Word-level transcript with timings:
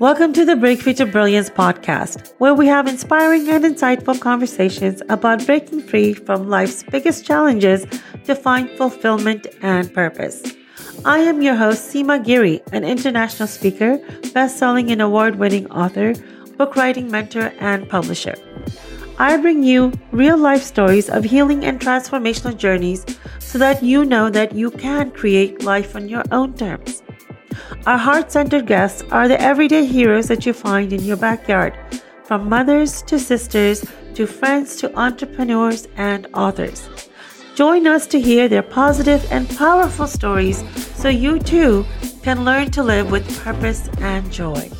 Welcome 0.00 0.32
to 0.32 0.44
the 0.44 0.56
Break 0.56 0.80
Free 0.80 0.94
to 0.94 1.06
Brilliance 1.06 1.48
podcast, 1.48 2.32
where 2.38 2.52
we 2.52 2.66
have 2.66 2.88
inspiring 2.88 3.48
and 3.48 3.62
insightful 3.62 4.18
conversations 4.18 5.00
about 5.08 5.46
breaking 5.46 5.82
free 5.82 6.14
from 6.14 6.48
life's 6.48 6.82
biggest 6.82 7.24
challenges 7.24 7.86
to 8.24 8.34
find 8.34 8.68
fulfillment 8.70 9.46
and 9.62 9.94
purpose. 9.94 10.42
I 11.04 11.18
am 11.18 11.42
your 11.42 11.54
host, 11.54 11.94
Seema 11.94 12.24
Giri, 12.24 12.60
an 12.72 12.82
international 12.82 13.46
speaker, 13.46 13.98
best-selling 14.32 14.90
and 14.90 15.00
award-winning 15.00 15.70
author, 15.70 16.14
book 16.56 16.74
writing 16.74 17.08
mentor, 17.08 17.52
and 17.60 17.88
publisher. 17.88 18.34
I 19.20 19.36
bring 19.36 19.62
you 19.62 19.92
real 20.10 20.36
life 20.36 20.62
stories 20.64 21.08
of 21.08 21.22
healing 21.22 21.64
and 21.64 21.78
transformational 21.78 22.56
journeys 22.56 23.06
so 23.38 23.58
that 23.58 23.80
you 23.80 24.04
know 24.04 24.28
that 24.28 24.56
you 24.56 24.72
can 24.72 25.12
create 25.12 25.62
life 25.62 25.94
on 25.94 26.08
your 26.08 26.24
own 26.32 26.54
terms. 26.54 27.03
Our 27.86 27.98
heart 27.98 28.32
centered 28.32 28.66
guests 28.66 29.02
are 29.12 29.28
the 29.28 29.38
everyday 29.38 29.84
heroes 29.84 30.26
that 30.28 30.46
you 30.46 30.54
find 30.54 30.90
in 30.90 31.04
your 31.04 31.18
backyard, 31.18 31.76
from 32.22 32.48
mothers 32.48 33.02
to 33.02 33.18
sisters 33.18 33.84
to 34.14 34.26
friends 34.26 34.76
to 34.76 34.98
entrepreneurs 34.98 35.86
and 35.96 36.26
authors. 36.32 36.88
Join 37.54 37.86
us 37.86 38.06
to 38.06 38.18
hear 38.18 38.48
their 38.48 38.62
positive 38.62 39.30
and 39.30 39.46
powerful 39.50 40.06
stories 40.06 40.64
so 40.96 41.10
you 41.10 41.38
too 41.38 41.84
can 42.22 42.46
learn 42.46 42.70
to 42.70 42.82
live 42.82 43.10
with 43.10 43.28
purpose 43.44 43.90
and 43.98 44.32
joy. 44.32 44.70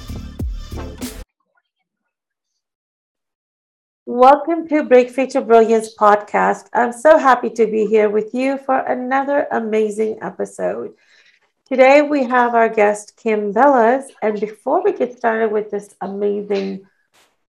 Welcome 4.07 4.67
to 4.69 4.83
Break 4.83 5.11
Free 5.11 5.27
to 5.27 5.43
Brilliance 5.43 5.95
podcast. 5.95 6.69
I'm 6.73 6.93
so 6.93 7.19
happy 7.19 7.51
to 7.51 7.67
be 7.67 7.85
here 7.85 8.09
with 8.09 8.33
you 8.33 8.57
for 8.57 8.79
another 8.79 9.47
amazing 9.53 10.21
episode. 10.23 10.95
Today 11.67 12.03
we 12.03 12.25
have 12.25 12.55
our 12.55 12.69
guest 12.69 13.17
Kim 13.17 13.55
Bellas, 13.55 14.05
and 14.21 14.39
before 14.39 14.85
we 14.85 14.93
get 14.93 15.17
started 15.17 15.51
with 15.51 15.71
this 15.71 15.95
amazing 16.03 16.87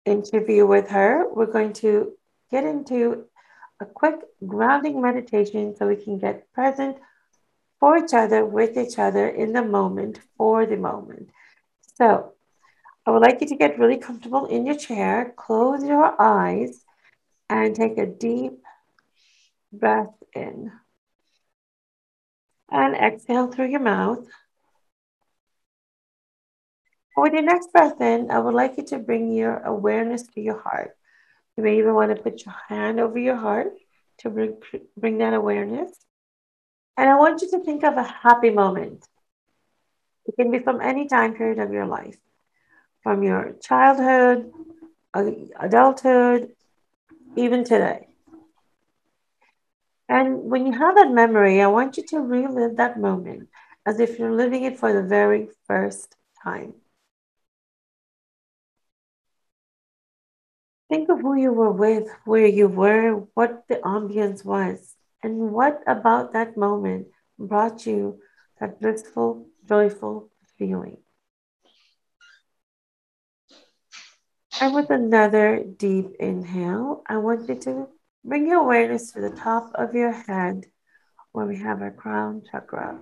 interview 0.06 0.66
with 0.66 0.88
her, 0.88 1.26
we're 1.34 1.52
going 1.52 1.74
to 1.74 2.14
get 2.50 2.64
into 2.64 3.26
a 3.82 3.86
quick 3.86 4.16
grounding 4.48 5.02
meditation 5.02 5.76
so 5.76 5.86
we 5.86 5.98
can 5.98 6.18
get 6.18 6.50
present 6.54 6.96
for 7.82 7.98
each 7.98 8.14
other, 8.14 8.46
with 8.46 8.78
each 8.78 8.98
other 8.98 9.28
in 9.28 9.52
the 9.52 9.62
moment, 9.62 10.22
for 10.38 10.66
the 10.66 10.78
moment. 10.78 11.30
So, 11.98 12.32
I 13.06 13.12
would 13.12 13.22
like 13.22 13.42
you 13.42 13.48
to 13.48 13.56
get 13.58 13.78
really 13.78 13.98
comfortable 13.98 14.46
in 14.46 14.66
your 14.66 14.78
chair, 14.78 15.34
close 15.36 15.84
your 15.84 16.16
eyes, 16.22 16.86
and 17.50 17.76
take 17.76 17.98
a 17.98 18.06
deep 18.06 18.54
breath 19.74 20.16
in. 20.34 20.72
And 22.76 22.94
exhale 22.94 23.48
through 23.48 23.70
your 23.70 23.80
mouth. 23.80 24.28
With 27.16 27.32
your 27.32 27.44
next 27.44 27.72
breath 27.72 28.02
in, 28.02 28.30
I 28.30 28.40
would 28.40 28.54
like 28.54 28.76
you 28.76 28.84
to 28.88 29.00
bring 29.00 29.32
your 29.32 29.60
awareness 29.60 30.24
to 30.34 30.42
your 30.42 30.60
heart. 30.60 30.92
You 31.56 31.64
may 31.64 31.78
even 31.78 31.94
want 31.94 32.14
to 32.14 32.22
put 32.22 32.46
your 32.46 32.54
hand 32.68 33.00
over 33.00 33.18
your 33.18 33.38
heart 33.38 33.72
to 34.20 34.30
bring, 34.30 34.58
bring 34.98 35.20
that 35.20 35.34
awareness. 35.34 35.90
And 36.98 37.10
I 37.10 37.18
want 37.18 37.42
you 37.42 37.50
to 37.52 37.60
think 37.60 37.86
of 37.86 37.96
a 37.96 38.04
happy 38.04 38.50
moment. 38.50 39.08
It 40.26 40.36
can 40.36 40.52
be 40.52 40.60
from 40.60 40.82
any 40.82 41.08
time 41.08 41.34
period 41.34 41.60
of 41.60 41.72
your 41.72 41.86
life, 41.86 42.18
from 43.04 43.24
your 43.24 43.54
childhood, 43.62 44.52
uh, 45.14 45.32
adulthood, 45.62 46.52
even 47.38 47.64
today. 47.64 48.10
And 50.08 50.44
when 50.44 50.66
you 50.66 50.74
have 50.74 50.96
that 50.96 51.12
memory, 51.12 51.62
I 51.62 51.68
want 51.68 51.98
you 51.98 52.04
to 52.10 52.20
relive 52.20 52.78
that 52.78 53.00
moment 53.00 53.50
as 53.86 54.00
if 54.00 54.20
you're 54.20 54.36
living 54.36 54.64
it 54.64 54.78
for 54.78 54.94
the 54.94 55.04
very 55.04 55.50
first 55.68 56.16
time. 56.44 56.74
Think 60.90 61.10
of 61.10 61.22
who 61.22 61.36
you 61.36 61.52
were 61.52 61.72
with, 61.72 62.08
where 62.26 62.46
you 62.46 62.68
were, 62.68 63.26
what 63.34 63.64
the 63.68 63.78
ambience 63.78 64.46
was, 64.46 64.96
and 65.24 65.52
what 65.52 65.82
about 65.88 66.34
that 66.34 66.56
moment 66.56 67.08
brought 67.40 67.86
you 67.88 68.20
that 68.60 68.80
blissful, 68.80 69.48
joyful 69.68 70.30
feeling. 70.58 70.98
And 74.62 74.74
with 74.74 74.90
another 74.90 75.64
deep 75.64 76.16
inhale, 76.20 77.02
I 77.08 77.18
want 77.18 77.50
you 77.50 77.56
to 77.56 77.88
bring 78.26 78.48
your 78.48 78.60
awareness 78.60 79.12
to 79.12 79.22
the 79.22 79.30
top 79.30 79.72
of 79.76 79.94
your 79.94 80.12
head 80.12 80.66
where 81.32 81.46
we 81.46 81.58
have 81.58 81.82
our 81.82 81.92
crown 81.92 82.42
chakra. 82.50 83.00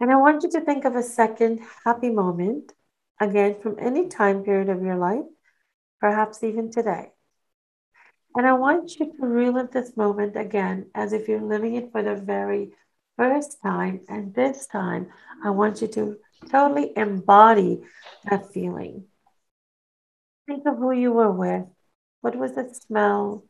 And 0.00 0.10
I 0.10 0.16
want 0.16 0.42
you 0.44 0.50
to 0.52 0.60
think 0.60 0.84
of 0.84 0.96
a 0.96 1.02
second 1.02 1.60
happy 1.84 2.10
moment, 2.10 2.72
again, 3.20 3.56
from 3.60 3.76
any 3.78 4.08
time 4.08 4.44
period 4.44 4.68
of 4.68 4.82
your 4.82 4.96
life 4.96 5.24
perhaps 6.02 6.42
even 6.42 6.70
today. 6.70 7.12
And 8.34 8.46
I 8.46 8.54
want 8.54 8.98
you 8.98 9.06
to 9.06 9.26
relive 9.26 9.70
this 9.70 9.96
moment 9.96 10.36
again 10.36 10.90
as 10.94 11.12
if 11.12 11.28
you're 11.28 11.40
living 11.40 11.76
it 11.76 11.92
for 11.92 12.02
the 12.02 12.16
very 12.16 12.72
first 13.16 13.58
time. 13.62 14.00
And 14.08 14.34
this 14.34 14.66
time, 14.66 15.08
I 15.44 15.50
want 15.50 15.80
you 15.80 15.88
to 15.88 16.16
totally 16.50 16.92
embody 16.96 17.82
that 18.28 18.52
feeling. 18.52 19.04
Think 20.48 20.66
of 20.66 20.78
who 20.78 20.92
you 20.92 21.12
were 21.12 21.30
with. 21.30 21.66
What 22.22 22.36
was 22.36 22.54
the 22.54 22.72
smell? 22.74 23.44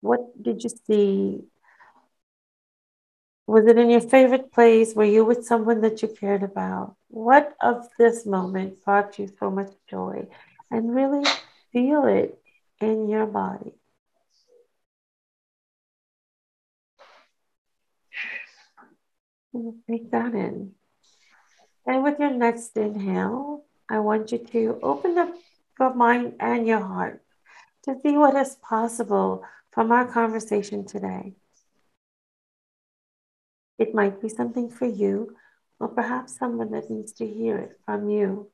What 0.00 0.42
did 0.42 0.64
you 0.64 0.70
see? 0.86 1.44
Was 3.46 3.66
it 3.66 3.78
in 3.78 3.88
your 3.88 4.00
favorite 4.00 4.52
place? 4.52 4.94
Were 4.94 5.04
you 5.04 5.24
with 5.24 5.46
someone 5.46 5.80
that 5.82 6.02
you 6.02 6.08
cared 6.08 6.42
about? 6.42 6.96
What 7.08 7.56
of 7.60 7.88
this 7.98 8.26
moment 8.26 8.84
brought 8.84 9.18
you 9.18 9.30
so 9.38 9.50
much 9.50 9.70
joy? 9.88 10.28
and 10.70 10.94
really 10.94 11.24
feel 11.72 12.04
it 12.06 12.38
in 12.80 13.08
your 13.08 13.26
body. 13.26 13.72
Take 19.88 20.10
that 20.10 20.34
in. 20.34 20.72
And 21.86 22.02
with 22.04 22.18
your 22.20 22.30
next 22.30 22.76
inhale, 22.76 23.64
I 23.88 23.98
want 24.00 24.30
you 24.30 24.38
to 24.38 24.78
open 24.82 25.16
up 25.18 25.34
your 25.78 25.94
mind 25.94 26.34
and 26.40 26.66
your 26.66 26.80
heart 26.80 27.22
to 27.84 27.94
see 28.02 28.16
what 28.16 28.36
is 28.36 28.56
possible 28.56 29.44
from 29.70 29.92
our 29.92 30.06
conversation 30.06 30.86
today. 30.86 31.34
It 33.78 33.94
might 33.94 34.20
be 34.20 34.28
something 34.28 34.70
for 34.70 34.86
you, 34.86 35.36
or 35.78 35.88
perhaps 35.88 36.36
someone 36.36 36.72
that 36.72 36.90
needs 36.90 37.12
to 37.14 37.26
hear 37.26 37.56
it 37.58 37.78
from 37.84 38.10
you. 38.10 38.50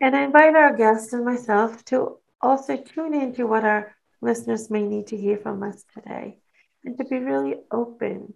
And 0.00 0.14
I 0.14 0.24
invite 0.24 0.54
our 0.54 0.76
guests 0.76 1.12
and 1.12 1.24
myself 1.24 1.84
to 1.86 2.18
also 2.40 2.76
tune 2.76 3.14
into 3.14 3.46
what 3.46 3.64
our 3.64 3.96
listeners 4.20 4.70
may 4.70 4.82
need 4.82 5.08
to 5.08 5.16
hear 5.16 5.38
from 5.38 5.62
us 5.62 5.84
today 5.94 6.38
and 6.84 6.96
to 6.98 7.04
be 7.04 7.18
really 7.18 7.56
open 7.70 8.34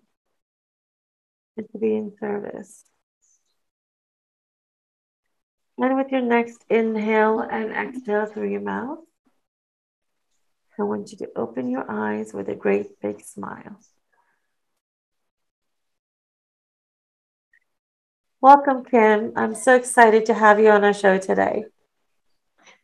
and 1.57 1.67
to 1.71 1.79
be 1.79 1.95
in 1.95 2.13
service. 2.19 2.85
And 5.78 5.97
with 5.97 6.12
your 6.12 6.22
next 6.22 6.65
inhale 6.69 7.41
and 7.41 7.72
exhale 7.72 8.27
through 8.27 8.50
your 8.50 8.60
mouth, 8.60 8.99
I 10.78 10.84
want 10.84 11.12
you 11.12 11.19
to 11.19 11.31
open 11.37 11.71
your 11.71 11.91
eyes 11.91 12.33
with 12.33 12.49
a 12.49 12.55
great 12.55 13.00
big 13.00 13.21
smile. 13.21 13.78
Welcome, 18.41 18.84
Kim. 18.84 19.32
I'm 19.37 19.55
so 19.55 19.77
excited 19.77 20.27
to 20.27 20.34
have 20.34 20.59
you 20.59 20.71
on 20.71 20.82
our 20.82 20.93
show 20.93 21.16
today. 21.19 21.66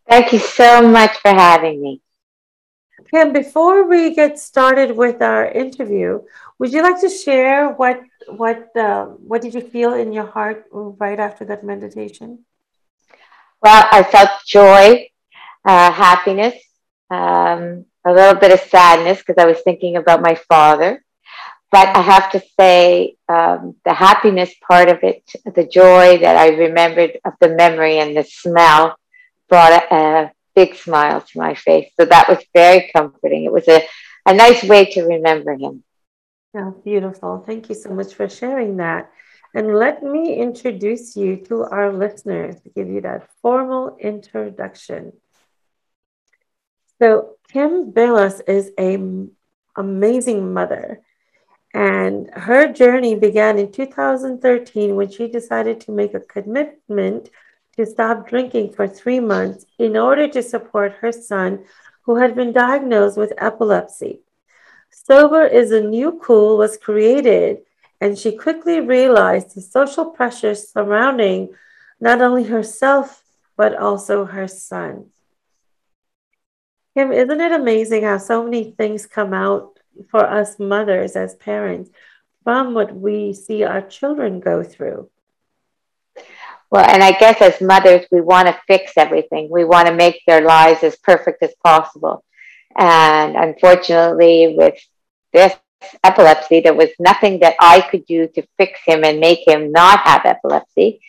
Thank 0.09 0.33
you 0.33 0.39
so 0.39 0.89
much 0.89 1.17
for 1.19 1.33
having 1.33 1.83
me. 1.83 2.01
Kim, 3.11 3.33
before 3.33 3.89
we 3.89 4.15
get 4.15 4.39
started 4.39 4.97
with 4.97 5.21
our 5.23 5.47
interview, 5.51 6.21
would 6.59 6.73
you 6.73 6.83
like 6.83 7.01
to 7.01 7.09
share 7.09 7.71
what 7.71 8.03
what 8.29 8.77
uh, 8.77 9.07
what 9.07 9.43
did 9.43 9.55
you 9.55 9.61
feel 9.61 9.95
in 9.95 10.13
your 10.13 10.27
heart 10.27 10.67
right 10.71 11.19
after 11.19 11.45
that 11.47 11.65
meditation? 11.65 12.45
Well, 13.63 13.89
I 13.91 14.03
felt 14.05 14.31
joy, 14.47 15.09
uh, 15.65 15.93
happiness, 15.93 16.55
um, 17.11 17.85
a 18.05 18.13
little 18.13 18.39
bit 18.41 18.53
of 18.53 18.61
sadness 18.61 19.19
because 19.19 19.37
I 19.39 19.47
was 19.47 19.61
thinking 19.63 19.97
about 19.97 20.23
my 20.23 20.35
father. 20.49 21.03
But 21.71 21.95
I 21.95 22.01
have 22.01 22.33
to 22.33 22.43
say, 22.59 23.17
um, 23.29 23.77
the 23.85 23.93
happiness 23.93 24.55
part 24.67 24.89
of 24.89 25.01
it, 25.03 25.23
the 25.55 25.67
joy 25.67 26.19
that 26.19 26.37
I 26.37 26.49
remembered 26.49 27.19
of 27.25 27.35
the 27.41 27.51
memory 27.51 27.99
and 27.99 28.17
the 28.17 28.25
smell 28.25 28.97
brought 29.51 29.73
a, 29.73 29.95
a 29.95 30.33
big 30.55 30.75
smile 30.77 31.21
to 31.21 31.39
my 31.39 31.55
face. 31.55 31.91
So 31.99 32.07
that 32.07 32.29
was 32.29 32.39
very 32.55 32.91
comforting. 32.95 33.45
It 33.45 33.53
was 33.53 33.69
a, 33.69 33.83
a 34.25 34.33
nice 34.33 34.65
way 34.65 34.87
to 34.93 35.03
remember 35.03 35.53
him. 35.55 35.85
Oh, 36.57 36.71
beautiful. 36.83 37.45
Thank 37.47 37.69
you 37.69 37.75
so 37.75 37.91
much 37.91 38.15
for 38.15 38.29
sharing 38.29 38.79
that. 38.79 39.11
And 39.55 39.75
let 39.75 40.03
me 40.03 40.35
introduce 40.35 41.17
you 41.17 41.37
to 41.47 41.65
our 41.65 41.93
listeners, 41.93 42.61
to 42.63 42.71
give 42.71 42.89
you 42.89 43.01
that 43.03 43.29
formal 43.43 43.97
introduction. 43.99 45.13
So, 47.01 47.37
Kim 47.53 47.93
Bellas 47.93 48.41
is 48.47 48.73
an 48.77 49.33
amazing 49.77 50.53
mother 50.53 51.03
And 51.75 52.31
her 52.35 52.73
journey 52.73 53.15
began 53.15 53.59
in 53.59 53.71
2013 53.73 54.97
when 54.97 55.11
she 55.11 55.29
decided 55.29 55.81
to 55.83 55.93
make 55.93 56.15
a 56.15 56.21
commitment 56.21 57.31
to 57.77 57.87
stop 57.87 58.29
drinking 58.29 58.73
for 58.73 58.89
three 58.89 59.21
months 59.21 59.67
in 59.79 59.97
order 59.97 60.27
to 60.29 60.43
support 60.43 60.93
her 61.01 61.13
son, 61.13 61.65
who 62.03 62.17
had 62.17 62.35
been 62.35 62.53
diagnosed 62.53 63.17
with 63.19 63.33
epilepsy. 63.39 64.21
Sober 64.91 65.45
is 65.47 65.71
a 65.71 65.81
New 65.81 66.19
Cool 66.23 66.59
was 66.59 66.77
created, 66.79 67.59
and 68.01 68.19
she 68.19 68.37
quickly 68.37 68.81
realized 68.81 69.55
the 69.55 69.61
social 69.61 70.07
pressures 70.07 70.71
surrounding 70.71 71.51
not 72.01 72.23
only 72.23 72.45
herself, 72.45 73.23
but 73.57 73.77
also 73.77 74.25
her 74.25 74.47
son. 74.47 75.07
Kim, 76.97 77.13
isn't 77.13 77.41
it 77.41 77.53
amazing 77.53 78.05
how 78.05 78.19
so 78.19 78.45
many 78.45 78.71
things 78.73 79.07
come 79.07 79.35
out 79.35 79.79
for 80.11 80.25
us 80.25 80.59
mothers 80.59 81.17
as 81.17 81.35
parents 81.35 81.91
from 82.45 82.75
what 82.75 82.95
we 82.95 83.33
see 83.33 83.65
our 83.65 83.83
children 83.83 84.41
go 84.41 84.63
through? 84.63 85.11
Well, 86.71 86.85
and 86.85 87.03
I 87.03 87.13
guess 87.13 87.41
as 87.41 87.61
mothers, 87.61 88.07
we 88.13 88.21
want 88.21 88.49
to 88.49 88.61
fix 88.67 88.93
everything. 88.97 89.49
We 89.51 89.65
want 89.65 89.89
to 89.89 89.95
make 89.95 90.21
their 90.27 90.43
lives 90.43 90.83
as 90.83 90.97
perfect 90.97 91.43
as 91.43 91.55
possible. 91.65 92.25
And 92.77 93.37
unfortunately, 93.37 94.55
with 94.57 94.75
this 95.33 95.55
epilepsy, 96.05 96.61
there 96.61 96.75
was 96.75 96.91
nothing 96.99 97.41
that 97.41 97.57
I 97.61 97.81
could 97.81 98.07
do 98.07 98.29
to 98.29 98.43
fix 98.57 98.81
him 98.85 99.05
and 99.05 99.21
make 99.21 99.47
him 99.47 99.73
not 99.73 100.01
have 100.01 100.25
epilepsy. 100.25 101.01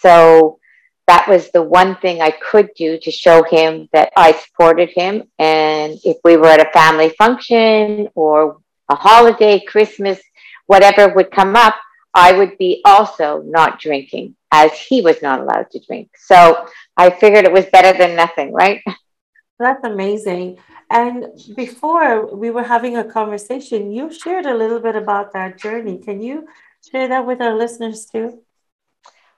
So 0.00 0.58
that 1.06 1.28
was 1.28 1.50
the 1.50 1.62
one 1.62 1.96
thing 1.96 2.20
I 2.20 2.30
could 2.30 2.70
do 2.76 2.98
to 2.98 3.10
show 3.10 3.44
him 3.44 3.88
that 3.92 4.12
I 4.16 4.32
supported 4.32 4.90
him. 4.94 5.24
And 5.38 5.98
if 6.04 6.16
we 6.24 6.36
were 6.36 6.48
at 6.48 6.66
a 6.66 6.70
family 6.72 7.10
function 7.10 8.08
or 8.14 8.58
a 8.88 8.96
holiday, 8.96 9.60
Christmas, 9.64 10.20
whatever 10.66 11.14
would 11.14 11.30
come 11.30 11.54
up, 11.54 11.76
I 12.12 12.32
would 12.32 12.58
be 12.58 12.80
also 12.84 13.42
not 13.44 13.78
drinking 13.78 14.36
as 14.50 14.72
he 14.72 15.02
was 15.02 15.22
not 15.22 15.40
allowed 15.40 15.70
to 15.72 15.80
drink. 15.86 16.10
So 16.16 16.66
I 16.96 17.10
figured 17.10 17.44
it 17.44 17.52
was 17.52 17.66
better 17.66 17.96
than 17.96 18.16
nothing, 18.16 18.52
right? 18.52 18.82
That's 19.58 19.84
amazing. 19.84 20.58
And 20.90 21.26
before 21.56 22.34
we 22.34 22.50
were 22.50 22.62
having 22.62 22.96
a 22.96 23.04
conversation, 23.04 23.90
you 23.90 24.12
shared 24.12 24.46
a 24.46 24.54
little 24.54 24.80
bit 24.80 24.96
about 24.96 25.32
that 25.32 25.58
journey. 25.58 25.98
Can 25.98 26.20
you 26.20 26.46
share 26.90 27.08
that 27.08 27.26
with 27.26 27.40
our 27.40 27.56
listeners 27.56 28.06
too? 28.06 28.42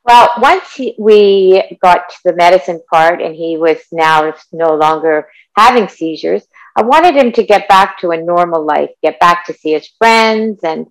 Well, 0.05 0.31
once 0.39 0.81
we 0.99 1.79
got 1.83 2.09
to 2.09 2.17
the 2.25 2.35
medicine 2.35 2.81
part 2.91 3.21
and 3.21 3.35
he 3.35 3.57
was 3.57 3.79
now 3.93 4.35
no 4.53 4.75
longer 4.75 5.29
having 5.57 5.89
seizures, 5.89 6.47
I 6.77 6.83
wanted 6.83 7.15
him 7.15 7.33
to 7.33 7.43
get 7.43 7.69
back 7.69 7.99
to 8.01 8.11
a 8.11 8.23
normal 8.23 8.65
life, 8.65 8.91
get 9.03 9.21
back 9.21 9.47
to 9.47 9.53
see 9.53 9.73
his 9.73 9.89
friends 9.99 10.61
and 10.63 10.87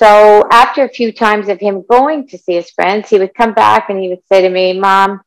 so 0.00 0.48
after 0.50 0.82
a 0.82 0.88
few 0.88 1.12
times 1.12 1.50
of 1.50 1.60
him 1.60 1.84
going 1.86 2.26
to 2.28 2.38
see 2.38 2.54
his 2.54 2.70
friends, 2.70 3.10
he 3.10 3.18
would 3.18 3.34
come 3.34 3.52
back 3.52 3.90
and 3.90 4.00
he 4.00 4.08
would 4.08 4.26
say 4.30 4.40
to 4.40 4.48
me, 4.48 4.72
Mom, 4.72 5.20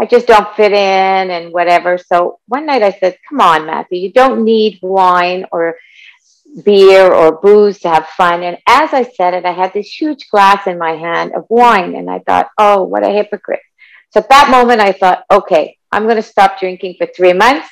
I 0.00 0.06
just 0.06 0.26
don't 0.26 0.54
fit 0.56 0.72
in 0.72 1.30
and 1.30 1.52
whatever. 1.52 1.98
So 1.98 2.40
one 2.48 2.66
night 2.66 2.82
I 2.82 2.92
said, 2.92 3.16
Come 3.28 3.40
on, 3.40 3.66
Matthew, 3.66 4.00
you 4.00 4.12
don't 4.12 4.44
need 4.44 4.80
wine 4.82 5.46
or 5.52 5.76
beer 6.64 7.12
or 7.12 7.40
booze 7.40 7.80
to 7.80 7.88
have 7.88 8.06
fun. 8.08 8.42
And 8.42 8.58
as 8.66 8.92
I 8.92 9.04
said 9.04 9.34
it, 9.34 9.44
I 9.44 9.52
had 9.52 9.72
this 9.72 9.88
huge 9.88 10.28
glass 10.30 10.66
in 10.66 10.78
my 10.78 10.92
hand 10.92 11.32
of 11.34 11.46
wine. 11.48 11.94
And 11.94 12.10
I 12.10 12.18
thought, 12.20 12.48
Oh, 12.58 12.82
what 12.82 13.04
a 13.04 13.10
hypocrite. 13.10 13.60
So 14.10 14.20
at 14.20 14.28
that 14.30 14.50
moment, 14.50 14.80
I 14.80 14.92
thought, 14.92 15.24
Okay, 15.30 15.78
I'm 15.92 16.04
going 16.04 16.16
to 16.16 16.22
stop 16.22 16.58
drinking 16.58 16.96
for 16.98 17.06
three 17.06 17.32
months. 17.32 17.68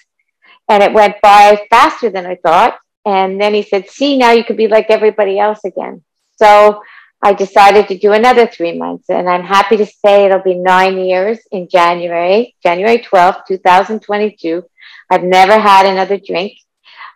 And 0.69 0.83
it 0.83 0.93
went 0.93 1.17
by 1.23 1.67
faster 1.71 2.09
than 2.09 2.25
I 2.25 2.37
thought. 2.37 2.79
And 3.05 3.41
then 3.41 3.53
he 3.53 3.63
said, 3.63 3.91
See, 3.91 4.17
now 4.17 4.31
you 4.31 4.45
could 4.45 4.57
be 4.57 4.69
like 4.69 4.87
everybody 4.91 5.41
else 5.41 5.65
again. 5.65 6.03
So 6.37 6.83
I 7.23 7.33
decided 7.33 7.87
to 7.89 7.99
do 7.99 8.13
another 8.13 8.49
three 8.49 8.77
months, 8.77 9.09
and 9.09 9.29
I'm 9.29 9.45
happy 9.45 9.77
to 9.77 9.87
say 9.87 10.25
it'll 10.25 10.41
be 10.41 10.57
nine 10.57 10.99
years 10.99 11.39
in 11.53 11.69
January, 11.69 12.57
January 12.63 12.99
12th, 12.99 13.47
2022. 13.47 14.65
I've 15.09 15.23
never 15.23 15.59
had 15.59 15.87
another 15.87 16.19
drink. 16.19 16.55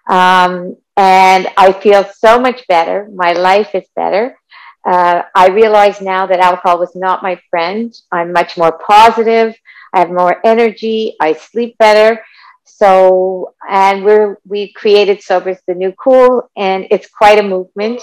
Um, 0.09 0.77
and 0.97 1.49
I 1.57 1.73
feel 1.73 2.09
so 2.17 2.39
much 2.39 2.67
better. 2.69 3.09
My 3.13 3.33
life 3.33 3.75
is 3.75 3.85
better. 3.97 4.39
Uh, 4.87 5.23
I 5.35 5.49
realize 5.49 6.01
now 6.01 6.27
that 6.27 6.39
alcohol 6.39 6.79
was 6.79 6.95
not 6.95 7.25
my 7.25 7.41
friend. 7.51 7.93
I'm 8.13 8.33
much 8.33 8.57
more 8.57 8.79
positive. 8.79 9.57
I 9.93 9.99
have 9.99 10.11
more 10.11 10.41
energy. 10.47 11.17
I 11.21 11.33
sleep 11.33 11.77
better. 11.79 12.25
So, 12.65 13.55
and 13.69 14.05
we're, 14.05 14.39
we 14.47 14.73
created 14.73 15.23
Sober's 15.23 15.59
the 15.67 15.75
New 15.75 15.93
Cool, 15.93 16.49
and 16.57 16.87
it's 16.91 17.09
quite 17.09 17.39
a 17.39 17.43
movement. 17.43 18.01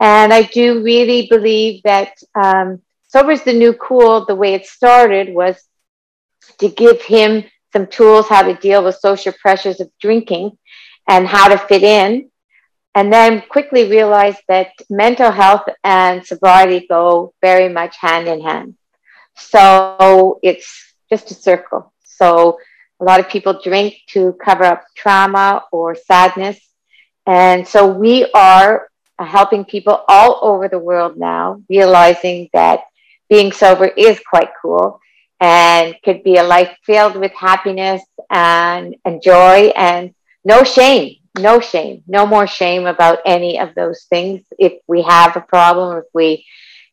And 0.00 0.32
I 0.32 0.42
do 0.42 0.82
really 0.82 1.26
believe 1.28 1.82
that 1.84 2.14
um, 2.34 2.82
Sober's 3.08 3.42
the 3.42 3.52
New 3.52 3.74
Cool, 3.74 4.24
the 4.24 4.34
way 4.34 4.54
it 4.54 4.66
started 4.66 5.34
was 5.34 5.56
to 6.58 6.68
give 6.68 7.02
him 7.02 7.44
some 7.72 7.86
tools 7.86 8.28
how 8.28 8.42
to 8.42 8.54
deal 8.54 8.84
with 8.84 8.96
social 8.96 9.32
pressures 9.40 9.80
of 9.80 9.90
drinking 10.00 10.58
and 11.08 11.26
how 11.26 11.48
to 11.48 11.58
fit 11.58 11.82
in. 11.82 12.30
And 12.94 13.12
then 13.12 13.42
quickly 13.48 13.88
realized 13.88 14.42
that 14.48 14.72
mental 14.90 15.30
health 15.30 15.62
and 15.82 16.24
sobriety 16.26 16.86
go 16.86 17.32
very 17.40 17.70
much 17.70 17.96
hand 17.96 18.28
in 18.28 18.42
hand. 18.42 18.76
So 19.36 20.40
it's 20.42 20.94
just 21.08 21.30
a 21.30 21.34
circle. 21.34 21.92
So 22.04 22.58
a 23.00 23.04
lot 23.04 23.20
of 23.20 23.28
people 23.28 23.60
drink 23.62 23.94
to 24.10 24.34
cover 24.34 24.64
up 24.64 24.84
trauma 24.94 25.64
or 25.72 25.94
sadness. 25.94 26.58
And 27.26 27.66
so 27.66 27.86
we 27.86 28.30
are 28.32 28.88
helping 29.24 29.64
people 29.64 30.04
all 30.08 30.38
over 30.42 30.68
the 30.68 30.78
world 30.78 31.16
now, 31.16 31.62
realizing 31.68 32.48
that 32.52 32.80
being 33.28 33.52
sober 33.52 33.86
is 33.86 34.20
quite 34.28 34.50
cool 34.60 35.00
and 35.40 35.96
could 36.04 36.22
be 36.22 36.36
a 36.36 36.42
life 36.42 36.76
filled 36.84 37.16
with 37.16 37.32
happiness 37.32 38.02
and, 38.30 38.94
and 39.04 39.22
joy 39.22 39.72
and 39.76 40.14
no 40.44 40.62
shame, 40.62 41.16
no 41.38 41.60
shame, 41.60 42.02
no 42.06 42.26
more 42.26 42.46
shame 42.46 42.86
about 42.86 43.18
any 43.24 43.58
of 43.58 43.74
those 43.74 44.04
things. 44.04 44.42
If 44.58 44.74
we 44.86 45.02
have 45.02 45.36
a 45.36 45.40
problem, 45.40 45.98
if 45.98 46.04
we 46.12 46.44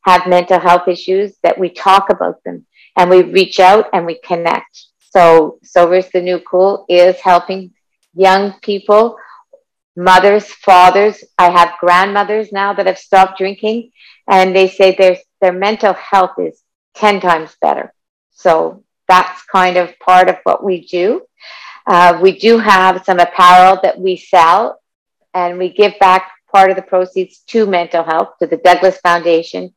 have 0.05 0.27
mental 0.27 0.59
health 0.59 0.87
issues, 0.87 1.35
that 1.43 1.59
we 1.59 1.69
talk 1.69 2.09
about 2.09 2.43
them 2.43 2.65
and 2.97 3.09
we 3.09 3.21
reach 3.21 3.59
out 3.59 3.87
and 3.93 4.05
we 4.05 4.19
connect. 4.23 4.85
So, 5.11 5.59
Sober's 5.63 6.09
the 6.09 6.21
New 6.21 6.39
Cool 6.39 6.85
is 6.87 7.19
helping 7.19 7.71
young 8.13 8.53
people 8.61 9.17
mothers, 9.95 10.51
fathers. 10.51 11.23
I 11.37 11.49
have 11.49 11.79
grandmothers 11.79 12.51
now 12.51 12.73
that 12.73 12.87
have 12.87 12.97
stopped 12.97 13.37
drinking, 13.37 13.91
and 14.29 14.55
they 14.55 14.67
say 14.69 14.95
their 14.95 15.17
their 15.41 15.53
mental 15.53 15.93
health 15.93 16.37
is 16.39 16.61
ten 16.93 17.19
times 17.19 17.55
better. 17.61 17.93
So 18.31 18.83
that's 19.07 19.43
kind 19.45 19.77
of 19.77 19.97
part 19.99 20.29
of 20.29 20.37
what 20.43 20.63
we 20.63 20.85
do. 20.87 21.21
Uh, 21.87 22.19
we 22.21 22.37
do 22.37 22.59
have 22.59 23.03
some 23.03 23.19
apparel 23.19 23.79
that 23.83 23.99
we 23.99 24.15
sell, 24.17 24.79
and 25.33 25.57
we 25.57 25.69
give 25.69 25.93
back 25.99 26.31
part 26.51 26.69
of 26.69 26.75
the 26.75 26.81
proceeds 26.81 27.39
to 27.47 27.65
mental 27.65 28.03
health 28.03 28.29
to 28.39 28.47
the 28.47 28.57
Douglas 28.57 28.97
Foundation 29.01 29.73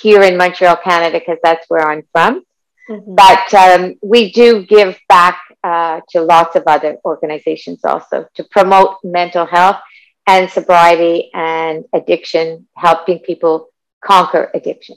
here 0.00 0.22
in 0.22 0.36
Montreal, 0.36 0.76
Canada, 0.76 1.18
because 1.18 1.38
that's 1.42 1.68
where 1.68 1.88
I'm 1.88 2.02
from. 2.12 2.42
Mm-hmm. 2.88 3.14
But 3.14 3.54
um, 3.54 3.94
we 4.02 4.32
do 4.32 4.64
give 4.64 4.98
back 5.08 5.40
uh, 5.66 6.00
to 6.10 6.22
lots 6.22 6.54
of 6.54 6.62
other 6.66 6.92
organizations 7.04 7.80
also 7.84 8.16
to 8.36 8.44
promote 8.44 8.90
mental 9.02 9.46
health 9.46 9.78
and 10.24 10.48
sobriety 10.48 11.30
and 11.34 11.84
addiction, 11.92 12.68
helping 12.76 13.18
people 13.18 13.54
conquer 14.00 14.48
addiction. 14.54 14.96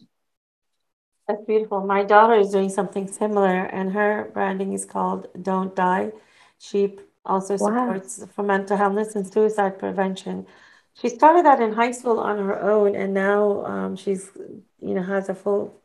That's 1.27 1.43
beautiful. 1.45 1.79
My 1.85 2.03
daughter 2.03 2.35
is 2.35 2.51
doing 2.51 2.69
something 2.69 3.07
similar, 3.07 3.57
and 3.77 3.93
her 3.93 4.29
branding 4.33 4.73
is 4.73 4.85
called 4.85 5.27
Don't 5.49 5.75
Die. 5.75 6.11
She 6.59 6.99
also 7.25 7.57
supports 7.57 8.19
wow. 8.19 8.29
for 8.35 8.43
mental 8.43 8.77
health 8.77 9.15
and 9.15 9.25
suicide 9.33 9.79
prevention. 9.79 10.45
She 10.99 11.09
started 11.09 11.45
that 11.45 11.61
in 11.61 11.73
high 11.73 11.91
school 11.99 12.19
on 12.19 12.37
her 12.37 12.61
own, 12.61 12.95
and 12.95 13.13
now 13.13 13.65
um, 13.65 13.95
she's 13.95 14.29
you 14.87 14.93
know 14.95 15.03
has 15.03 15.29
a 15.29 15.35
full 15.35 15.81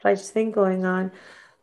fledged 0.00 0.26
thing 0.34 0.52
going 0.52 0.84
on. 0.84 1.10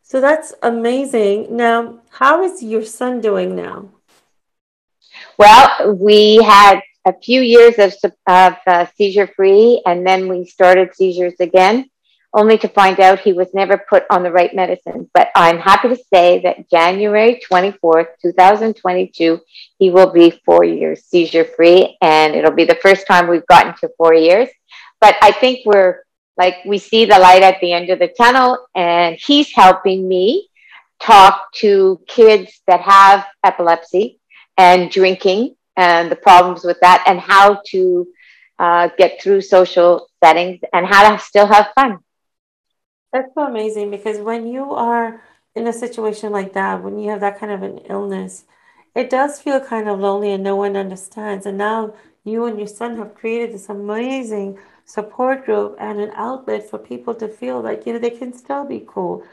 So 0.07 0.21
that's 0.21 0.53
amazing. 0.61 1.57
Now, 1.57 1.97
how 2.11 2.43
is 2.43 2.61
your 2.61 2.85
son 2.85 3.21
doing 3.21 3.55
now? 3.55 3.89
Well, 5.39 5.95
we 5.95 6.43
had 6.43 6.81
a 7.07 7.13
few 7.13 7.41
years 7.41 7.79
of, 7.79 7.91
of 8.27 8.53
uh, 8.67 8.85
seizure 8.95 9.25
free, 9.35 9.81
and 9.83 10.05
then 10.05 10.27
we 10.27 10.45
started 10.45 10.93
seizures 10.93 11.33
again, 11.39 11.89
only 12.35 12.59
to 12.59 12.67
find 12.67 12.99
out 12.99 13.19
he 13.19 13.33
was 13.33 13.51
never 13.55 13.83
put 13.89 14.03
on 14.11 14.21
the 14.21 14.31
right 14.31 14.53
medicine. 14.53 15.09
But 15.11 15.29
I'm 15.35 15.57
happy 15.57 15.89
to 15.89 15.97
say 16.13 16.39
that 16.43 16.69
January 16.69 17.41
24th, 17.51 18.09
2022, 18.21 19.41
he 19.79 19.89
will 19.89 20.11
be 20.11 20.39
four 20.45 20.63
years 20.63 21.03
seizure 21.05 21.45
free, 21.45 21.97
and 21.99 22.35
it'll 22.35 22.51
be 22.51 22.65
the 22.65 22.77
first 22.79 23.07
time 23.07 23.27
we've 23.27 23.47
gotten 23.47 23.73
to 23.79 23.89
four 23.97 24.13
years. 24.13 24.49
But 25.01 25.15
I 25.23 25.31
think 25.31 25.65
we're 25.65 26.04
like 26.37 26.57
we 26.65 26.77
see 26.77 27.05
the 27.05 27.19
light 27.19 27.43
at 27.43 27.59
the 27.61 27.71
end 27.73 27.89
of 27.89 27.99
the 27.99 28.09
tunnel 28.09 28.67
and 28.75 29.17
he's 29.19 29.51
helping 29.51 30.07
me 30.07 30.49
talk 30.99 31.51
to 31.53 31.99
kids 32.07 32.61
that 32.67 32.81
have 32.81 33.25
epilepsy 33.43 34.19
and 34.57 34.89
drinking 34.89 35.55
and 35.77 36.11
the 36.11 36.15
problems 36.15 36.63
with 36.63 36.79
that 36.81 37.03
and 37.07 37.19
how 37.19 37.61
to 37.67 38.07
uh, 38.59 38.89
get 38.97 39.21
through 39.21 39.41
social 39.41 40.07
settings, 40.23 40.61
and 40.73 40.85
how 40.85 41.11
to 41.11 41.21
still 41.21 41.45
have 41.45 41.67
fun. 41.75 41.99
That's 43.11 43.33
so 43.33 43.41
amazing 43.41 43.91
because 43.91 44.19
when 44.19 44.47
you 44.47 44.71
are 44.71 45.21
in 45.55 45.67
a 45.67 45.73
situation 45.73 46.31
like 46.31 46.53
that, 46.53 46.83
when 46.83 46.99
you 46.99 47.09
have 47.11 47.21
that 47.21 47.39
kind 47.39 47.51
of 47.51 47.63
an 47.63 47.79
illness, 47.89 48.45
it 48.95 49.09
does 49.09 49.41
feel 49.41 49.59
kind 49.59 49.89
of 49.89 49.99
lonely 49.99 50.31
and 50.31 50.43
no 50.43 50.55
one 50.55 50.75
understands. 50.77 51.45
And 51.45 51.57
now 51.57 51.93
you 52.25 52.45
and 52.45 52.57
your 52.57 52.67
son 52.67 52.97
have 52.97 53.15
created 53.15 53.53
this 53.53 53.69
amazing 53.69 54.59
support 54.83 55.45
group 55.45 55.77
and 55.79 55.99
an 55.99 56.11
outlet 56.15 56.69
for 56.69 56.77
people 56.77 57.15
to 57.15 57.27
feel 57.27 57.61
like, 57.61 57.85
you 57.85 57.93
know, 57.93 57.99
they 57.99 58.09
can 58.09 58.33
still 58.33 58.65
be 58.65 58.83
cool. 58.85 59.23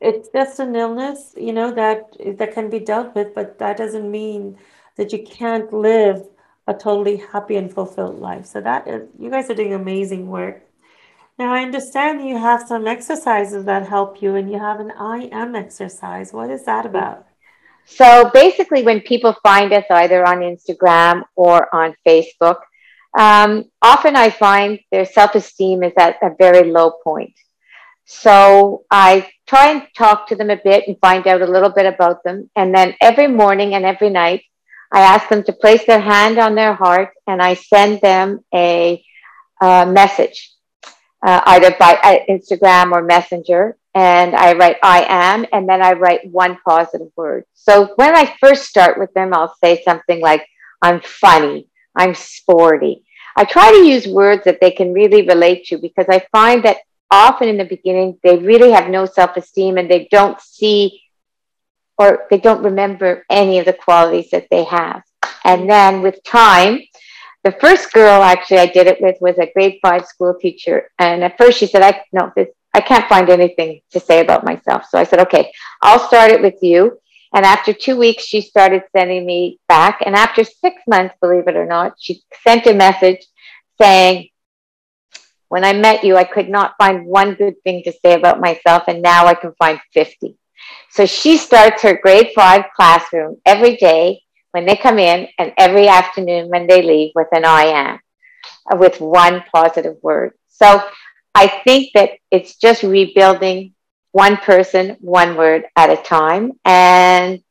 It's 0.00 0.28
just 0.28 0.60
an 0.60 0.76
illness, 0.76 1.34
you 1.36 1.52
know, 1.52 1.72
that 1.72 2.16
that 2.38 2.52
can 2.52 2.68
be 2.68 2.80
dealt 2.80 3.14
with, 3.14 3.34
but 3.34 3.58
that 3.58 3.78
doesn't 3.78 4.10
mean 4.10 4.58
that 4.96 5.12
you 5.12 5.22
can't 5.22 5.72
live 5.72 6.26
a 6.66 6.74
totally 6.74 7.16
happy 7.16 7.56
and 7.56 7.72
fulfilled 7.72 8.18
life. 8.20 8.46
So 8.46 8.60
that 8.60 8.86
is 8.88 9.08
you 9.18 9.30
guys 9.30 9.48
are 9.48 9.54
doing 9.54 9.72
amazing 9.72 10.28
work. 10.28 10.62
Now 11.38 11.52
I 11.52 11.62
understand 11.62 12.26
you 12.28 12.38
have 12.38 12.66
some 12.66 12.86
exercises 12.86 13.64
that 13.66 13.88
help 13.88 14.20
you 14.20 14.34
and 14.34 14.50
you 14.50 14.58
have 14.58 14.80
an 14.80 14.90
I 14.98 15.28
am 15.32 15.54
exercise. 15.54 16.32
What 16.32 16.50
is 16.50 16.64
that 16.64 16.86
about? 16.86 17.25
So 17.86 18.30
basically, 18.34 18.82
when 18.82 19.00
people 19.00 19.34
find 19.42 19.72
us 19.72 19.84
either 19.90 20.26
on 20.26 20.38
Instagram 20.40 21.22
or 21.36 21.74
on 21.74 21.94
Facebook, 22.06 22.58
um, 23.16 23.64
often 23.80 24.16
I 24.16 24.30
find 24.30 24.80
their 24.90 25.04
self 25.04 25.34
esteem 25.34 25.82
is 25.82 25.92
at 25.96 26.16
a 26.22 26.34
very 26.38 26.70
low 26.70 26.92
point. 27.02 27.34
So 28.04 28.84
I 28.90 29.28
try 29.46 29.70
and 29.70 29.86
talk 29.96 30.28
to 30.28 30.36
them 30.36 30.50
a 30.50 30.60
bit 30.62 30.84
and 30.86 30.98
find 31.00 31.26
out 31.26 31.42
a 31.42 31.46
little 31.46 31.70
bit 31.70 31.86
about 31.86 32.22
them. 32.24 32.50
And 32.54 32.74
then 32.74 32.94
every 33.00 33.28
morning 33.28 33.74
and 33.74 33.84
every 33.84 34.10
night, 34.10 34.42
I 34.92 35.00
ask 35.00 35.28
them 35.28 35.42
to 35.44 35.52
place 35.52 35.84
their 35.86 36.00
hand 36.00 36.38
on 36.38 36.54
their 36.54 36.74
heart 36.74 37.10
and 37.26 37.42
I 37.42 37.54
send 37.54 38.00
them 38.00 38.44
a, 38.54 39.02
message, 39.60 40.52
uh, 41.24 41.40
either 41.46 41.74
by 41.78 41.94
uh, 42.02 42.18
Instagram 42.28 42.92
or 42.92 43.02
Messenger 43.02 43.76
and 43.96 44.36
I 44.36 44.52
write 44.52 44.76
I 44.82 45.06
am, 45.08 45.46
and 45.52 45.66
then 45.66 45.80
I 45.80 45.94
write 45.94 46.30
one 46.30 46.58
positive 46.68 47.08
word. 47.16 47.44
So 47.54 47.94
when 47.96 48.14
I 48.14 48.36
first 48.38 48.66
start 48.66 48.98
with 48.98 49.12
them, 49.14 49.32
I'll 49.32 49.56
say 49.64 49.82
something 49.84 50.20
like, 50.20 50.46
I'm 50.82 51.00
funny, 51.00 51.70
I'm 51.96 52.14
sporty. 52.14 53.04
I 53.36 53.44
try 53.44 53.70
to 53.70 53.86
use 53.86 54.06
words 54.06 54.44
that 54.44 54.60
they 54.60 54.70
can 54.70 54.92
really 54.92 55.26
relate 55.26 55.64
to 55.68 55.78
because 55.78 56.04
I 56.10 56.26
find 56.30 56.62
that 56.64 56.76
often 57.10 57.48
in 57.48 57.56
the 57.56 57.64
beginning, 57.64 58.18
they 58.22 58.36
really 58.36 58.70
have 58.70 58.90
no 58.90 59.06
self 59.06 59.34
esteem 59.34 59.78
and 59.78 59.90
they 59.90 60.08
don't 60.10 60.38
see 60.42 61.00
or 61.96 62.26
they 62.28 62.38
don't 62.38 62.62
remember 62.62 63.24
any 63.30 63.58
of 63.58 63.64
the 63.64 63.72
qualities 63.72 64.28
that 64.32 64.48
they 64.50 64.64
have. 64.64 65.02
And 65.42 65.70
then 65.70 66.02
with 66.02 66.22
time, 66.22 66.80
the 67.44 67.52
first 67.52 67.94
girl 67.94 68.22
actually 68.22 68.58
I 68.58 68.66
did 68.66 68.88
it 68.88 69.00
with 69.00 69.16
was 69.22 69.38
a 69.38 69.50
grade 69.54 69.78
five 69.80 70.04
school 70.04 70.34
teacher. 70.38 70.90
And 70.98 71.24
at 71.24 71.38
first 71.38 71.58
she 71.58 71.66
said, 71.66 71.80
I 71.80 72.04
no, 72.12 72.30
this 72.36 72.48
I 72.76 72.80
can't 72.82 73.08
find 73.08 73.30
anything 73.30 73.80
to 73.92 74.00
say 74.00 74.20
about 74.20 74.44
myself. 74.44 74.84
So 74.90 74.98
I 74.98 75.04
said, 75.04 75.20
okay, 75.20 75.50
I'll 75.80 76.06
start 76.08 76.30
it 76.30 76.42
with 76.42 76.56
you. 76.60 76.98
And 77.32 77.46
after 77.46 77.72
two 77.72 77.96
weeks, 77.96 78.24
she 78.24 78.42
started 78.42 78.82
sending 78.94 79.24
me 79.24 79.58
back. 79.66 80.02
And 80.04 80.14
after 80.14 80.44
six 80.44 80.82
months, 80.86 81.14
believe 81.22 81.48
it 81.48 81.56
or 81.56 81.64
not, 81.64 81.94
she 81.98 82.22
sent 82.44 82.66
a 82.66 82.74
message 82.74 83.24
saying, 83.80 84.28
when 85.48 85.64
I 85.64 85.72
met 85.72 86.04
you, 86.04 86.18
I 86.18 86.24
could 86.24 86.50
not 86.50 86.74
find 86.76 87.06
one 87.06 87.34
good 87.34 87.54
thing 87.64 87.82
to 87.84 87.92
say 88.04 88.12
about 88.12 88.42
myself, 88.42 88.82
and 88.88 89.00
now 89.00 89.24
I 89.24 89.32
can 89.34 89.54
find 89.58 89.80
50. 89.94 90.36
So 90.90 91.06
she 91.06 91.38
starts 91.38 91.82
her 91.82 91.98
grade 92.02 92.32
five 92.34 92.64
classroom 92.74 93.40
every 93.46 93.76
day 93.76 94.20
when 94.50 94.66
they 94.66 94.76
come 94.76 94.98
in, 94.98 95.28
and 95.38 95.54
every 95.56 95.88
afternoon 95.88 96.50
when 96.50 96.66
they 96.66 96.82
leave 96.82 97.12
with 97.14 97.28
an 97.32 97.46
I 97.46 97.64
am, 97.64 97.98
uh, 98.70 98.76
with 98.76 99.00
one 99.00 99.44
positive 99.50 99.96
word. 100.02 100.32
So 100.48 100.82
I 101.36 101.48
think 101.64 101.92
that 101.92 102.12
it's 102.30 102.56
just 102.56 102.82
rebuilding 102.82 103.74
one 104.12 104.38
person, 104.38 104.96
one 105.00 105.36
word 105.36 105.64
at 105.76 105.90
a 105.90 106.02
time. 106.02 106.52
And 106.64 107.42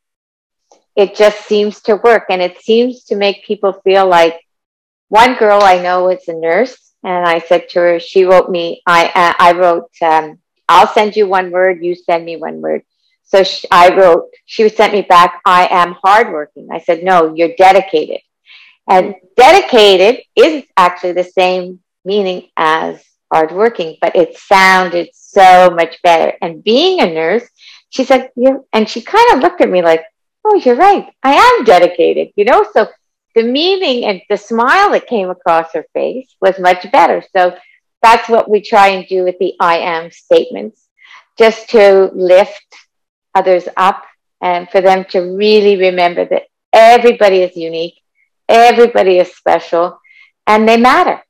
it 0.95 1.15
just 1.15 1.45
seems 1.45 1.81
to 1.83 1.97
work. 1.97 2.23
And 2.31 2.41
it 2.41 2.59
seems 2.63 3.03
to 3.05 3.15
make 3.15 3.45
people 3.45 3.73
feel 3.83 4.07
like 4.07 4.41
one 5.09 5.35
girl 5.35 5.61
I 5.61 5.83
know 5.83 6.09
is 6.09 6.27
a 6.27 6.33
nurse. 6.33 6.75
And 7.03 7.27
I 7.27 7.37
said 7.37 7.69
to 7.69 7.79
her, 7.79 7.99
she 7.99 8.23
wrote 8.23 8.49
me, 8.49 8.81
I, 8.87 9.05
uh, 9.05 9.33
I 9.37 9.51
wrote, 9.51 9.91
um, 10.01 10.39
I'll 10.67 10.87
send 10.87 11.15
you 11.15 11.27
one 11.27 11.51
word, 11.51 11.83
you 11.83 11.93
send 11.93 12.25
me 12.25 12.37
one 12.37 12.61
word. 12.61 12.81
So 13.25 13.43
she, 13.43 13.67
I 13.69 13.95
wrote, 13.95 14.31
she 14.47 14.67
sent 14.67 14.93
me 14.93 15.03
back, 15.03 15.41
I 15.45 15.67
am 15.69 15.93
hardworking. 16.03 16.69
I 16.71 16.79
said, 16.79 17.03
no, 17.03 17.35
you're 17.35 17.55
dedicated. 17.55 18.21
And 18.89 19.13
dedicated 19.37 20.23
is 20.35 20.63
actually 20.75 21.11
the 21.11 21.23
same 21.23 21.81
meaning 22.03 22.49
as 22.57 23.03
hardworking, 23.33 23.97
but 24.01 24.15
it 24.15 24.37
sounded 24.37 25.09
so 25.13 25.69
much 25.69 26.01
better. 26.01 26.33
And 26.41 26.63
being 26.63 27.01
a 27.01 27.05
nurse, 27.05 27.47
she 27.89 28.03
said, 28.03 28.29
yeah, 28.35 28.57
and 28.73 28.89
she 28.89 29.01
kind 29.01 29.33
of 29.33 29.39
looked 29.39 29.61
at 29.61 29.69
me 29.69 29.81
like, 29.81 30.03
oh, 30.43 30.55
you're 30.55 30.75
right. 30.75 31.07
I 31.23 31.33
am 31.33 31.65
dedicated, 31.65 32.29
you 32.35 32.45
know? 32.45 32.65
So 32.73 32.87
the 33.35 33.43
meaning 33.43 34.05
and 34.05 34.21
the 34.29 34.37
smile 34.37 34.91
that 34.91 35.07
came 35.07 35.29
across 35.29 35.73
her 35.73 35.85
face 35.93 36.35
was 36.39 36.59
much 36.59 36.89
better. 36.91 37.23
So 37.35 37.55
that's 38.01 38.29
what 38.29 38.49
we 38.49 38.61
try 38.61 38.89
and 38.89 39.07
do 39.07 39.23
with 39.23 39.37
the 39.39 39.55
I 39.59 39.77
am 39.79 40.11
statements, 40.11 40.87
just 41.37 41.69
to 41.71 42.11
lift 42.13 42.75
others 43.33 43.67
up 43.75 44.03
and 44.41 44.69
for 44.69 44.79
them 44.81 45.05
to 45.09 45.19
really 45.19 45.77
remember 45.77 46.25
that 46.25 46.43
everybody 46.71 47.41
is 47.41 47.57
unique, 47.57 47.95
everybody 48.47 49.17
is 49.17 49.33
special, 49.35 49.99
and 50.45 50.67
they 50.67 50.77
matter. 50.77 51.24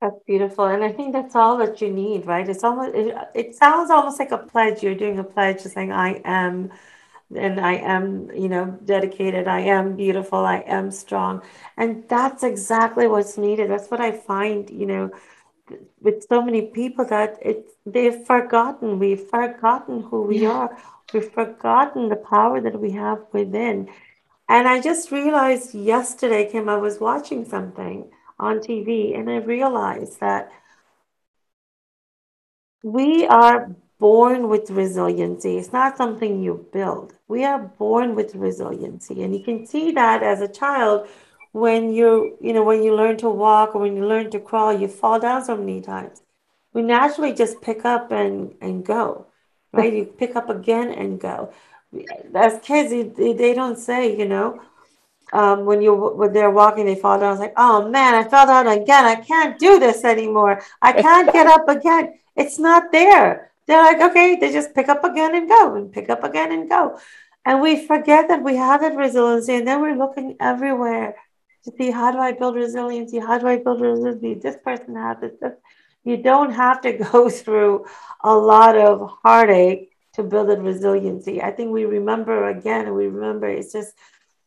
That's 0.00 0.20
beautiful. 0.26 0.66
And 0.66 0.84
I 0.84 0.92
think 0.92 1.12
that's 1.12 1.34
all 1.34 1.56
that 1.58 1.80
you 1.80 1.90
need, 1.90 2.24
right? 2.26 2.48
It's 2.48 2.62
almost, 2.62 2.94
it, 2.94 3.16
it 3.34 3.54
sounds 3.56 3.90
almost 3.90 4.20
like 4.20 4.30
a 4.30 4.38
pledge. 4.38 4.82
You're 4.82 4.94
doing 4.94 5.18
a 5.18 5.24
pledge 5.24 5.60
saying, 5.62 5.90
I 5.90 6.20
am, 6.24 6.70
and 7.34 7.58
I 7.60 7.74
am, 7.74 8.30
you 8.30 8.48
know, 8.48 8.78
dedicated. 8.84 9.48
I 9.48 9.60
am 9.60 9.96
beautiful. 9.96 10.38
I 10.38 10.58
am 10.66 10.92
strong. 10.92 11.42
And 11.76 12.08
that's 12.08 12.44
exactly 12.44 13.08
what's 13.08 13.36
needed. 13.36 13.70
That's 13.70 13.90
what 13.90 14.00
I 14.00 14.12
find, 14.12 14.70
you 14.70 14.86
know, 14.86 15.10
with 16.00 16.24
so 16.28 16.42
many 16.42 16.62
people 16.62 17.04
that 17.06 17.38
it 17.42 17.66
they've 17.84 18.24
forgotten. 18.24 18.98
We've 19.00 19.28
forgotten 19.28 20.02
who 20.02 20.22
we 20.22 20.42
yeah. 20.42 20.50
are. 20.50 20.78
We've 21.12 21.30
forgotten 21.30 22.08
the 22.08 22.16
power 22.16 22.60
that 22.60 22.80
we 22.80 22.92
have 22.92 23.20
within. 23.32 23.88
And 24.48 24.68
I 24.68 24.80
just 24.80 25.10
realized 25.10 25.74
yesterday, 25.74 26.50
Kim, 26.50 26.68
I 26.68 26.76
was 26.76 27.00
watching 27.00 27.44
something 27.44 28.10
on 28.38 28.60
TV, 28.60 29.14
and 29.14 29.28
I 29.30 29.36
realized 29.36 30.20
that 30.20 30.50
we 32.82 33.26
are 33.26 33.70
born 33.98 34.48
with 34.48 34.70
resiliency. 34.70 35.58
It's 35.58 35.72
not 35.72 35.96
something 35.96 36.42
you 36.42 36.66
build. 36.72 37.14
We 37.26 37.44
are 37.44 37.58
born 37.58 38.14
with 38.14 38.34
resiliency, 38.34 39.22
and 39.22 39.34
you 39.34 39.42
can 39.42 39.66
see 39.66 39.90
that 39.92 40.22
as 40.22 40.40
a 40.40 40.48
child 40.48 41.08
when 41.52 41.92
you 41.92 42.36
you 42.40 42.52
know 42.52 42.62
when 42.62 42.82
you 42.82 42.94
learn 42.94 43.16
to 43.18 43.28
walk 43.30 43.74
or 43.74 43.80
when 43.80 43.96
you 43.96 44.06
learn 44.06 44.30
to 44.30 44.40
crawl, 44.40 44.72
you 44.72 44.88
fall 44.88 45.18
down 45.18 45.44
so 45.44 45.56
many 45.56 45.80
times. 45.80 46.22
We 46.72 46.82
naturally 46.82 47.32
just 47.34 47.60
pick 47.62 47.84
up 47.84 48.12
and 48.12 48.54
and 48.60 48.84
go, 48.84 49.26
right? 49.72 49.92
you 49.92 50.04
pick 50.06 50.36
up 50.36 50.48
again 50.50 50.90
and 50.90 51.20
go. 51.20 51.52
As 52.34 52.60
kids, 52.62 52.90
they, 53.16 53.32
they 53.32 53.54
don't 53.54 53.78
say, 53.78 54.16
you 54.16 54.26
know, 54.26 54.60
um, 55.32 55.64
when 55.64 55.82
you 55.82 55.94
when 55.94 56.32
they're 56.32 56.50
walking, 56.50 56.86
they 56.86 56.94
fall 56.94 57.18
down. 57.18 57.32
It's 57.32 57.40
like, 57.40 57.54
oh 57.56 57.88
man, 57.88 58.14
I 58.14 58.24
fell 58.28 58.46
down 58.46 58.66
again. 58.68 59.04
I 59.04 59.16
can't 59.16 59.58
do 59.58 59.78
this 59.78 60.04
anymore. 60.04 60.62
I 60.80 60.92
can't 60.92 61.32
get 61.32 61.46
up 61.46 61.68
again. 61.68 62.14
It's 62.36 62.58
not 62.58 62.92
there. 62.92 63.52
They're 63.66 63.82
like, 63.82 64.00
okay, 64.00 64.36
they 64.36 64.52
just 64.52 64.74
pick 64.74 64.88
up 64.88 65.04
again 65.04 65.34
and 65.34 65.48
go, 65.48 65.74
and 65.74 65.92
pick 65.92 66.08
up 66.08 66.24
again 66.24 66.52
and 66.52 66.68
go, 66.68 66.98
and 67.44 67.60
we 67.60 67.86
forget 67.86 68.28
that 68.28 68.42
we 68.42 68.56
have 68.56 68.80
that 68.80 68.96
resiliency, 68.96 69.54
and 69.54 69.66
then 69.66 69.80
we're 69.80 69.96
looking 69.96 70.36
everywhere 70.40 71.16
to 71.64 71.72
see 71.76 71.90
how 71.90 72.10
do 72.10 72.18
I 72.18 72.32
build 72.32 72.56
resiliency? 72.56 73.18
How 73.18 73.38
do 73.38 73.46
I 73.46 73.56
build 73.58 73.80
resiliency? 73.80 74.34
This 74.34 74.56
person 74.62 74.96
has 74.96 75.18
this. 75.20 75.32
this. 75.40 75.52
You 76.04 76.16
don't 76.16 76.52
have 76.52 76.80
to 76.82 76.92
go 77.12 77.28
through 77.28 77.86
a 78.22 78.34
lot 78.34 78.76
of 78.76 79.10
heartache 79.22 79.92
to 80.14 80.22
build 80.22 80.50
a 80.50 80.60
resiliency. 80.60 81.42
I 81.42 81.50
think 81.50 81.70
we 81.70 81.84
remember 81.84 82.48
again, 82.48 82.86
and 82.86 82.94
we 82.94 83.06
remember 83.06 83.46
it's 83.46 83.72
just 83.72 83.94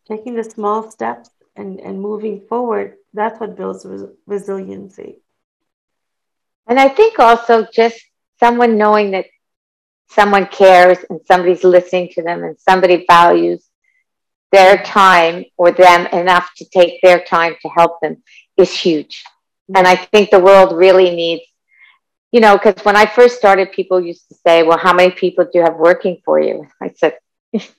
taking 0.07 0.35
the 0.35 0.43
small 0.43 0.89
steps 0.89 1.29
and, 1.55 1.79
and 1.79 2.01
moving 2.01 2.41
forward, 2.47 2.95
that's 3.13 3.39
what 3.39 3.55
builds 3.55 3.85
res- 3.85 4.09
resiliency. 4.25 5.19
And 6.67 6.79
I 6.79 6.89
think 6.89 7.19
also 7.19 7.67
just 7.73 7.99
someone 8.39 8.77
knowing 8.77 9.11
that 9.11 9.25
someone 10.09 10.45
cares 10.47 10.97
and 11.09 11.19
somebody's 11.25 11.63
listening 11.63 12.09
to 12.13 12.21
them 12.21 12.43
and 12.43 12.57
somebody 12.59 13.05
values 13.09 13.65
their 14.51 14.83
time 14.83 15.45
or 15.57 15.71
them 15.71 16.07
enough 16.07 16.49
to 16.57 16.65
take 16.65 17.01
their 17.01 17.23
time 17.23 17.55
to 17.61 17.69
help 17.69 17.99
them 18.01 18.21
is 18.57 18.73
huge. 18.73 19.23
Mm-hmm. 19.23 19.77
And 19.77 19.87
I 19.87 19.95
think 19.95 20.29
the 20.29 20.39
world 20.39 20.77
really 20.77 21.15
needs, 21.15 21.43
you 22.31 22.41
know, 22.41 22.57
because 22.57 22.83
when 22.83 22.95
I 22.97 23.05
first 23.05 23.37
started, 23.37 23.71
people 23.71 24.01
used 24.01 24.27
to 24.29 24.35
say, 24.35 24.63
Well, 24.63 24.77
how 24.77 24.93
many 24.93 25.11
people 25.11 25.45
do 25.45 25.51
you 25.59 25.61
have 25.61 25.75
working 25.75 26.21
for 26.25 26.39
you? 26.39 26.67
I 26.81 26.89
said, 26.89 27.17
It's 27.53 27.73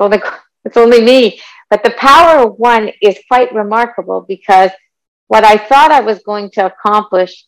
only, 0.00 0.18
it's 0.64 0.76
only 0.76 1.02
me. 1.02 1.40
But 1.70 1.82
the 1.84 1.92
power 1.92 2.46
of 2.46 2.58
one 2.58 2.90
is 3.00 3.18
quite 3.28 3.54
remarkable 3.54 4.24
because 4.28 4.70
what 5.28 5.44
I 5.44 5.56
thought 5.56 5.90
I 5.90 6.00
was 6.00 6.22
going 6.22 6.50
to 6.52 6.66
accomplish 6.66 7.44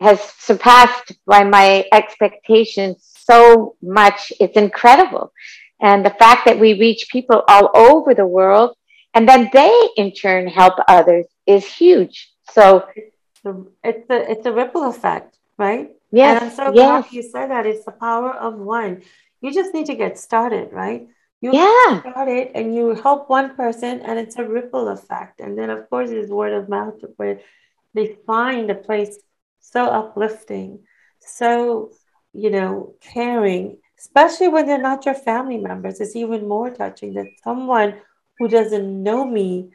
has 0.00 0.20
surpassed 0.20 1.12
by 1.26 1.44
my 1.44 1.84
expectations 1.92 3.08
so 3.26 3.76
much. 3.82 4.32
It's 4.40 4.56
incredible. 4.56 5.32
And 5.80 6.04
the 6.04 6.10
fact 6.10 6.46
that 6.46 6.58
we 6.58 6.78
reach 6.78 7.08
people 7.10 7.42
all 7.46 7.70
over 7.74 8.14
the 8.14 8.26
world 8.26 8.76
and 9.14 9.28
then 9.28 9.50
they 9.52 9.88
in 9.96 10.12
turn 10.12 10.46
help 10.48 10.74
others 10.88 11.26
is 11.46 11.66
huge. 11.66 12.30
So 12.50 12.86
it's 13.84 14.10
a, 14.10 14.30
it's 14.30 14.46
a 14.46 14.52
ripple 14.52 14.88
effect, 14.88 15.36
right? 15.58 15.90
Yes. 16.10 16.40
And 16.40 16.50
I'm 16.50 16.56
so 16.56 16.64
yes. 16.74 17.04
glad 17.04 17.12
you 17.12 17.22
said 17.22 17.50
that. 17.50 17.66
It's 17.66 17.84
the 17.84 17.92
power 17.92 18.32
of 18.32 18.58
one. 18.58 19.02
You 19.40 19.52
just 19.52 19.74
need 19.74 19.86
to 19.86 19.94
get 19.94 20.18
started, 20.18 20.72
right? 20.72 21.08
You 21.42 21.52
yeah. 21.52 22.00
start 22.00 22.28
it 22.28 22.52
and 22.54 22.72
you 22.72 22.94
help 22.94 23.28
one 23.28 23.56
person 23.56 24.00
and 24.02 24.16
it's 24.16 24.36
a 24.36 24.44
ripple 24.44 24.88
effect. 24.88 25.40
And 25.40 25.58
then 25.58 25.70
of 25.70 25.90
course 25.90 26.10
it's 26.10 26.30
word 26.30 26.52
of 26.52 26.68
mouth 26.68 26.94
where 27.16 27.40
they 27.94 28.16
find 28.26 28.70
a 28.70 28.76
place 28.76 29.18
so 29.58 29.86
uplifting, 29.86 30.84
so, 31.18 31.90
you 32.32 32.50
know, 32.50 32.94
caring, 33.00 33.78
especially 33.98 34.48
when 34.48 34.66
they're 34.66 34.78
not 34.80 35.04
your 35.04 35.16
family 35.16 35.58
members. 35.58 36.00
It's 36.00 36.14
even 36.14 36.46
more 36.46 36.70
touching 36.70 37.14
that 37.14 37.26
someone 37.42 37.96
who 38.38 38.46
doesn't 38.46 39.02
know 39.02 39.24
me 39.24 39.70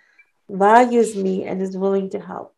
values 0.50 1.18
me 1.18 1.44
and 1.44 1.62
is 1.62 1.76
willing 1.76 2.10
to 2.12 2.20
help. 2.20 2.56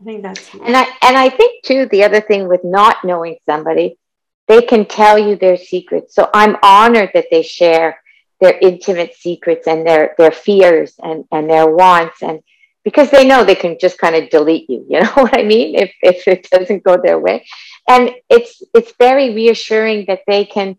I 0.00 0.04
think 0.04 0.22
that's 0.22 0.46
huge. 0.46 0.62
and 0.64 0.76
I 0.76 0.82
and 1.02 1.16
I 1.16 1.28
think 1.28 1.64
too 1.64 1.88
the 1.90 2.04
other 2.04 2.20
thing 2.20 2.46
with 2.48 2.62
not 2.62 3.04
knowing 3.04 3.36
somebody, 3.46 3.98
they 4.46 4.62
can 4.62 4.86
tell 4.86 5.18
you 5.18 5.34
their 5.34 5.56
secrets. 5.56 6.14
So 6.14 6.30
I'm 6.32 6.56
honored 6.62 7.10
that 7.14 7.26
they 7.32 7.42
share 7.42 7.98
their 8.40 8.58
intimate 8.58 9.14
secrets 9.14 9.66
and 9.66 9.86
their 9.86 10.14
their 10.18 10.30
fears 10.30 10.94
and 11.02 11.24
and 11.32 11.48
their 11.48 11.66
wants 11.68 12.22
and 12.22 12.40
because 12.84 13.10
they 13.10 13.26
know 13.26 13.44
they 13.44 13.54
can 13.54 13.76
just 13.80 13.98
kind 13.98 14.14
of 14.14 14.28
delete 14.30 14.68
you 14.68 14.84
you 14.90 15.00
know 15.00 15.12
what 15.14 15.36
i 15.38 15.42
mean? 15.42 15.74
If 15.74 15.92
if 16.02 16.28
it 16.28 16.48
doesn't 16.50 16.84
go 16.84 16.96
their 17.02 17.18
way. 17.18 17.46
And 17.88 18.10
it's 18.30 18.62
it's 18.74 18.92
very 18.98 19.34
reassuring 19.34 20.06
that 20.08 20.20
they 20.26 20.44
can 20.44 20.78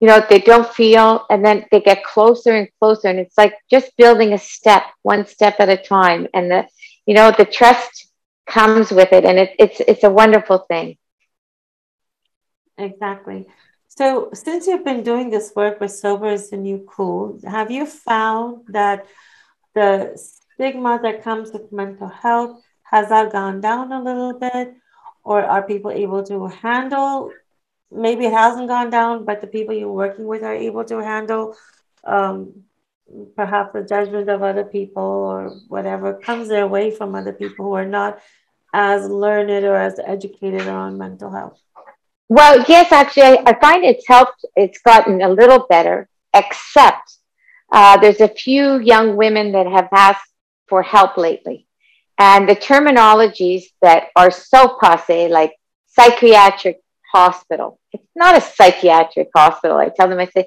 you 0.00 0.08
know 0.08 0.24
they 0.28 0.38
don't 0.40 0.68
feel 0.72 1.26
and 1.30 1.44
then 1.44 1.66
they 1.70 1.80
get 1.80 2.04
closer 2.04 2.52
and 2.52 2.68
closer 2.78 3.08
and 3.08 3.18
it's 3.18 3.36
like 3.36 3.54
just 3.70 3.96
building 3.96 4.32
a 4.32 4.38
step 4.38 4.82
one 5.02 5.26
step 5.26 5.56
at 5.60 5.68
a 5.68 5.76
time 5.76 6.26
and 6.34 6.50
the 6.50 6.66
you 7.06 7.14
know 7.14 7.32
the 7.36 7.44
trust 7.44 8.08
comes 8.46 8.90
with 8.90 9.12
it 9.12 9.24
and 9.24 9.38
it, 9.38 9.50
it's 9.58 9.80
it's 9.80 10.04
a 10.04 10.10
wonderful 10.10 10.58
thing. 10.68 10.96
Exactly 12.78 13.46
so 13.90 14.30
since 14.32 14.66
you've 14.66 14.84
been 14.84 15.02
doing 15.02 15.30
this 15.30 15.52
work 15.54 15.80
with 15.80 15.90
sober 15.92 16.28
is 16.28 16.50
the 16.50 16.56
new 16.56 16.78
cool 16.88 17.38
have 17.44 17.70
you 17.70 17.84
found 17.86 18.62
that 18.68 19.06
the 19.74 20.16
stigma 20.16 20.98
that 21.02 21.22
comes 21.22 21.52
with 21.52 21.72
mental 21.72 22.08
health 22.08 22.62
has 22.90 23.08
that 23.08 23.32
gone 23.32 23.60
down 23.60 23.92
a 23.92 24.02
little 24.02 24.38
bit? 24.38 24.74
Or 25.22 25.42
are 25.44 25.62
people 25.62 25.90
able 25.90 26.22
to 26.24 26.48
handle 26.48 27.32
maybe 27.90 28.26
it 28.26 28.32
hasn't 28.32 28.68
gone 28.68 28.90
down 28.90 29.24
but 29.24 29.40
the 29.40 29.46
people 29.46 29.74
you're 29.74 29.92
working 29.92 30.26
with 30.26 30.42
are 30.42 30.54
able 30.54 30.84
to 30.84 30.98
handle 30.98 31.56
um, 32.04 32.62
perhaps 33.34 33.72
the 33.72 33.82
judgment 33.82 34.28
of 34.28 34.42
other 34.42 34.64
people 34.64 35.02
or 35.02 35.48
whatever 35.68 36.14
comes 36.14 36.48
their 36.48 36.68
way 36.68 36.90
from 36.90 37.14
other 37.14 37.32
people 37.32 37.64
who 37.64 37.72
are 37.72 37.86
not 37.86 38.20
as 38.72 39.08
learned 39.08 39.64
or 39.64 39.74
as 39.74 39.98
educated 39.98 40.68
on 40.68 40.98
mental 40.98 41.30
health 41.32 41.58
well 42.30 42.64
yes 42.66 42.90
actually 42.90 43.38
i 43.46 43.52
find 43.60 43.84
it's 43.84 44.08
helped 44.08 44.46
it's 44.56 44.80
gotten 44.80 45.20
a 45.20 45.28
little 45.28 45.66
better 45.68 46.08
except 46.32 47.18
uh, 47.72 47.96
there's 47.98 48.20
a 48.20 48.28
few 48.28 48.78
young 48.80 49.16
women 49.16 49.52
that 49.52 49.66
have 49.66 49.88
asked 49.92 50.30
for 50.68 50.82
help 50.82 51.16
lately. 51.16 51.66
And 52.18 52.48
the 52.48 52.56
terminologies 52.56 53.64
that 53.82 54.08
are 54.16 54.30
so 54.30 54.76
passe, 54.80 55.28
like 55.28 55.52
psychiatric 55.86 56.80
hospital, 57.12 57.78
it's 57.92 58.04
not 58.14 58.36
a 58.36 58.40
psychiatric 58.40 59.28
hospital. 59.34 59.76
I 59.76 59.88
tell 59.88 60.08
them, 60.08 60.18
I 60.18 60.26
say, 60.26 60.46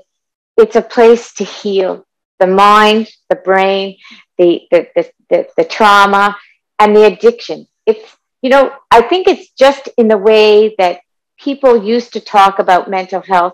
it's 0.57 0.75
a 0.75 0.81
place 0.81 1.33
to 1.35 1.43
heal 1.43 2.05
the 2.39 2.47
mind, 2.47 3.09
the 3.29 3.35
brain, 3.35 3.97
the, 4.37 4.61
the, 4.69 4.87
the, 4.95 5.11
the, 5.29 5.47
the 5.57 5.63
trauma, 5.63 6.37
and 6.79 6.95
the 6.95 7.05
addiction. 7.05 7.67
It's, 7.85 8.17
you 8.41 8.49
know, 8.49 8.73
I 8.91 9.01
think 9.01 9.27
it's 9.27 9.49
just 9.51 9.89
in 9.97 10.07
the 10.07 10.17
way 10.17 10.75
that 10.77 10.99
people 11.43 11.83
used 11.83 12.13
to 12.13 12.19
talk 12.19 12.59
about 12.59 12.89
mental 12.89 13.21
health. 13.21 13.53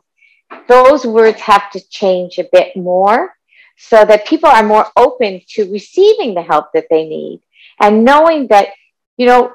Those 0.68 1.06
words 1.06 1.40
have 1.42 1.72
to 1.72 1.82
change 1.90 2.38
a 2.38 2.50
bit 2.52 2.76
more 2.76 3.34
so 3.78 4.04
that 4.06 4.28
people 4.28 4.50
are 4.50 4.64
more 4.64 4.88
open 4.96 5.42
to 5.50 5.72
receiving 5.72 6.34
the 6.34 6.42
help 6.42 6.68
that 6.74 6.88
they 6.90 7.08
need 7.08 7.42
and 7.80 8.04
knowing 8.04 8.48
that, 8.48 8.70
you 9.18 9.26
know, 9.26 9.54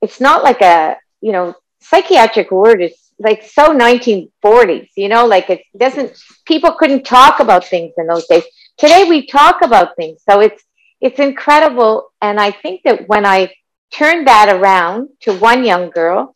it's 0.00 0.20
not 0.20 0.42
like 0.42 0.62
a, 0.62 0.96
you 1.20 1.32
know, 1.32 1.54
psychiatric 1.80 2.50
word 2.50 2.80
is 2.80 2.94
like 3.18 3.42
so 3.42 3.76
1940s, 3.76 4.88
you 4.96 5.08
know, 5.08 5.26
like 5.26 5.50
it 5.50 5.62
doesn't, 5.76 6.16
people 6.46 6.72
couldn't 6.72 7.04
talk 7.04 7.40
about 7.40 7.64
things 7.64 7.92
in 7.98 8.06
those 8.06 8.26
days. 8.26 8.44
Today 8.78 9.04
we 9.08 9.26
talk 9.26 9.62
about 9.62 9.96
things. 9.96 10.22
So 10.28 10.40
it's, 10.40 10.62
it's 11.00 11.18
incredible. 11.18 12.10
And 12.22 12.40
I 12.40 12.52
think 12.52 12.82
that 12.84 13.08
when 13.08 13.26
I 13.26 13.52
turned 13.92 14.28
that 14.28 14.48
around 14.54 15.08
to 15.22 15.36
one 15.38 15.64
young 15.64 15.90
girl, 15.90 16.34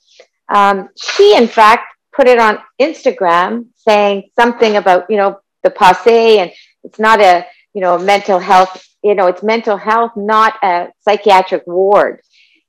um, 0.53 0.91
she 1.03 1.37
in 1.37 1.49
fact 1.49 1.95
put 2.15 2.29
it 2.29 2.39
on 2.39 2.59
Instagram 2.81 3.67
saying 3.77 4.31
something 4.39 4.77
about, 4.77 5.11
you 5.11 5.17
know, 5.17 5.41
the 5.63 5.71
passe 5.71 6.39
and 6.39 6.53
it's 6.85 6.99
not 6.99 7.21
a, 7.21 7.47
you 7.75 7.81
know, 7.81 7.99
mental 7.99 8.39
health, 8.39 8.87
you 9.03 9.15
know, 9.15 9.27
it's 9.29 9.43
mental 9.43 9.77
health, 9.77 10.13
not 10.15 10.55
a 10.63 10.89
psychiatric 11.01 11.67
ward. 11.67 12.21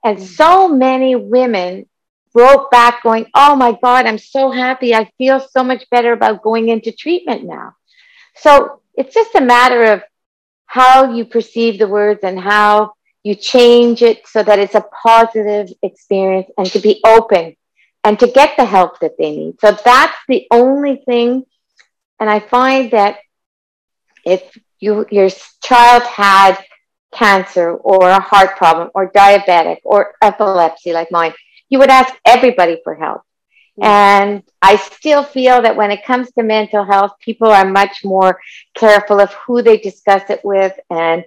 And 0.03 0.17
mm. 0.17 0.21
so 0.21 0.69
many 0.69 1.15
women 1.15 1.87
wrote 2.33 2.71
back 2.71 3.03
going, 3.03 3.27
Oh 3.35 3.55
my 3.55 3.77
God, 3.83 4.05
I'm 4.05 4.17
so 4.17 4.49
happy. 4.49 4.95
I 4.95 5.11
feel 5.17 5.39
so 5.39 5.63
much 5.63 5.89
better 5.89 6.13
about 6.13 6.41
going 6.41 6.69
into 6.69 6.91
treatment 6.91 7.43
now. 7.43 7.75
So 8.37 8.81
it's 8.95 9.13
just 9.13 9.35
a 9.35 9.41
matter 9.41 9.83
of 9.93 10.03
how 10.65 11.13
you 11.13 11.25
perceive 11.25 11.79
the 11.79 11.87
words 11.87 12.21
and 12.23 12.39
how 12.39 12.93
you 13.23 13.35
change 13.35 14.01
it 14.01 14.27
so 14.27 14.41
that 14.41 14.59
it's 14.59 14.75
a 14.75 14.85
positive 15.03 15.69
experience 15.81 16.49
and 16.57 16.67
to 16.67 16.79
be 16.79 16.99
open 17.05 17.55
and 18.03 18.19
to 18.19 18.27
get 18.27 18.57
the 18.57 18.65
help 18.65 18.99
that 18.99 19.17
they 19.17 19.31
need. 19.35 19.59
So 19.61 19.77
that's 19.83 20.17
the 20.27 20.45
only 20.51 21.01
thing. 21.05 21.43
And 22.19 22.29
I 22.29 22.39
find 22.39 22.91
that 22.91 23.17
if 24.25 24.57
you, 24.79 25.05
your 25.09 25.29
child 25.63 26.03
had 26.03 26.57
cancer 27.13 27.73
or 27.73 28.09
a 28.09 28.19
heart 28.19 28.57
problem 28.57 28.89
or 28.93 29.11
diabetic 29.11 29.77
or 29.83 30.13
epilepsy 30.21 30.93
like 30.93 31.11
mine, 31.11 31.33
you 31.69 31.79
would 31.79 31.89
ask 31.89 32.13
everybody 32.25 32.79
for 32.83 32.95
help. 32.95 33.21
Mm. 33.79 33.85
And 33.85 34.43
I 34.61 34.75
still 34.75 35.23
feel 35.23 35.61
that 35.61 35.75
when 35.75 35.91
it 35.91 36.05
comes 36.05 36.31
to 36.31 36.43
mental 36.43 36.83
health, 36.83 37.13
people 37.19 37.47
are 37.47 37.65
much 37.65 38.03
more 38.03 38.39
careful 38.75 39.19
of 39.19 39.33
who 39.33 39.61
they 39.61 39.77
discuss 39.77 40.29
it 40.29 40.41
with. 40.43 40.73
And 40.89 41.23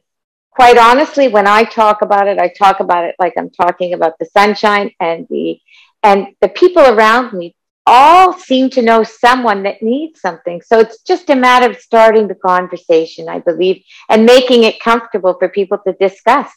quite 0.51 0.79
honestly, 0.79 1.29
when 1.29 1.47
I 1.47 1.65
talk 1.65 2.03
about 2.03 2.29
it, 2.29 2.39
I 2.39 2.49
talk 2.49 2.81
about 2.81 3.05
it 3.05 3.15
like 3.19 3.35
I'm 3.37 3.51
talking 3.51 3.95
about 3.95 4.19
the 4.19 4.27
sunshine 4.27 4.91
and 5.01 5.27
the 5.29 5.59
and 6.03 6.29
the 6.41 6.49
people 6.49 6.83
around 6.83 7.33
me 7.33 7.55
all 7.87 8.33
seem 8.33 8.69
to 8.71 8.83
know 8.83 9.05
someone 9.05 9.63
that 9.63 9.81
needs 9.81 10.21
something. 10.21 10.61
So 10.61 10.81
it's 10.81 11.03
just 11.03 11.31
a 11.31 11.37
matter 11.37 11.71
of 11.71 11.79
starting 11.79 12.27
the 12.27 12.35
conversation, 12.35 13.29
I 13.29 13.39
believe, 13.39 13.83
and 14.09 14.27
making 14.27 14.65
it 14.65 14.81
comfortable 14.81 15.35
for 15.39 15.49
people 15.49 15.79
to 15.87 15.93
discuss. 15.93 16.51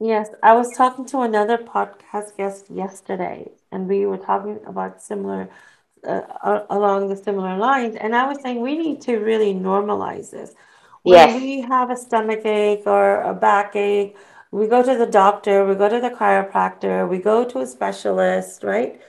Yes, 0.00 0.28
I 0.42 0.54
was 0.54 0.76
talking 0.76 1.06
to 1.06 1.20
another 1.20 1.56
podcast 1.56 2.36
guest 2.36 2.68
yesterday, 2.68 3.50
and 3.72 3.88
we 3.88 4.04
were 4.04 4.18
talking 4.18 4.60
about 4.66 5.00
similar, 5.00 5.48
uh, 6.06 6.60
along 6.68 7.08
the 7.08 7.16
similar 7.16 7.56
lines. 7.56 7.96
And 7.96 8.14
I 8.14 8.28
was 8.28 8.42
saying 8.42 8.60
we 8.60 8.76
need 8.76 9.00
to 9.02 9.16
really 9.16 9.54
normalize 9.54 10.30
this. 10.30 10.54
When 11.04 11.14
yes. 11.14 11.40
we 11.40 11.60
have 11.62 11.90
a 11.90 11.96
stomach 11.96 12.44
ache 12.44 12.82
or 12.86 13.22
a 13.22 13.32
backache, 13.32 14.16
we 14.58 14.66
go 14.74 14.80
to 14.82 14.94
the 15.02 15.10
doctor, 15.22 15.56
we 15.68 15.74
go 15.74 15.88
to 15.88 16.00
the 16.00 16.14
chiropractor, 16.20 17.08
we 17.08 17.18
go 17.18 17.44
to 17.44 17.60
a 17.60 17.66
specialist, 17.66 18.62
right? 18.62 19.00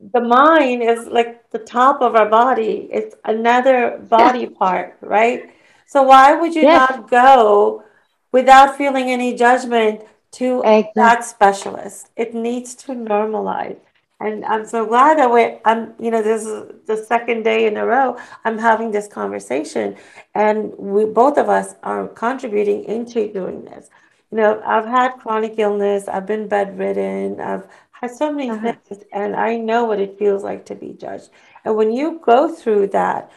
the 0.00 0.20
mind 0.20 0.82
is 0.82 1.06
like 1.06 1.50
the 1.50 1.58
top 1.58 2.00
of 2.00 2.14
our 2.14 2.28
body. 2.28 2.88
It's 2.90 3.14
another 3.24 3.98
body 4.08 4.40
yeah. 4.40 4.58
part, 4.58 4.96
right? 5.00 5.50
So 5.86 6.02
why 6.02 6.34
would 6.34 6.54
you 6.54 6.62
not 6.62 7.10
go 7.10 7.84
without 8.32 8.76
feeling 8.76 9.10
any 9.10 9.34
judgment 9.36 10.02
to 10.32 10.60
exactly. 10.60 10.92
that 10.96 11.24
specialist? 11.24 12.10
It 12.16 12.34
needs 12.34 12.74
to 12.76 12.92
normalize. 12.92 13.78
And 14.20 14.44
I'm 14.44 14.66
so 14.66 14.84
glad 14.86 15.18
that 15.18 15.32
we 15.32 15.58
I'm 15.64 15.94
you 15.98 16.10
know 16.10 16.22
this 16.22 16.44
is 16.46 16.72
the 16.86 16.96
second 16.96 17.42
day 17.42 17.66
in 17.66 17.76
a 17.76 17.86
row 17.86 18.18
I'm 18.44 18.58
having 18.58 18.90
this 18.90 19.08
conversation 19.08 19.96
and 20.34 20.72
we 20.76 21.06
both 21.06 21.38
of 21.38 21.48
us 21.48 21.74
are 21.82 22.06
contributing 22.08 22.84
into 22.84 23.32
doing 23.32 23.64
this. 23.64 23.88
You 24.30 24.38
know, 24.38 24.62
I've 24.64 24.86
had 24.86 25.18
chronic 25.18 25.54
illness, 25.58 26.06
I've 26.06 26.26
been 26.26 26.46
bedridden, 26.46 27.40
I've 27.40 27.66
had 27.90 28.10
so 28.12 28.32
many 28.32 28.50
uh-huh. 28.50 28.74
things, 28.88 29.04
and 29.12 29.34
I 29.34 29.56
know 29.56 29.84
what 29.84 30.00
it 30.00 30.18
feels 30.18 30.42
like 30.42 30.64
to 30.66 30.74
be 30.74 30.92
judged. 30.92 31.30
And 31.64 31.76
when 31.76 31.92
you 31.92 32.20
go 32.24 32.48
through 32.48 32.88
that, 32.88 33.30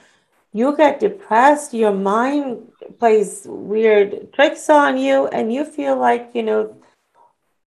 you 0.54 0.78
get 0.78 1.00
depressed, 1.00 1.74
your 1.74 1.94
mind 1.94 2.72
plays 3.00 3.44
weird 3.48 4.32
tricks 4.34 4.70
on 4.70 4.98
you, 4.98 5.28
and 5.28 5.52
you 5.52 5.66
feel 5.66 5.98
like, 5.98 6.30
you 6.34 6.44
know, 6.44 6.78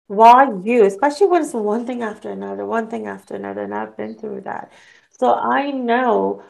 why 0.09 0.49
you, 0.62 0.85
especially 0.85 1.27
when 1.29 1.42
it's 1.42 1.53
one 1.53 1.87
thing 1.87 2.03
after 2.03 2.31
another, 2.31 2.64
one 2.64 2.88
thing 2.88 3.07
after 3.07 3.35
another, 3.35 3.62
and 3.62 3.75
I've 3.75 3.97
been 3.97 4.14
through 4.14 4.42
that. 4.42 4.73
So 5.11 5.35
I 5.35 5.71
know, 5.71 6.42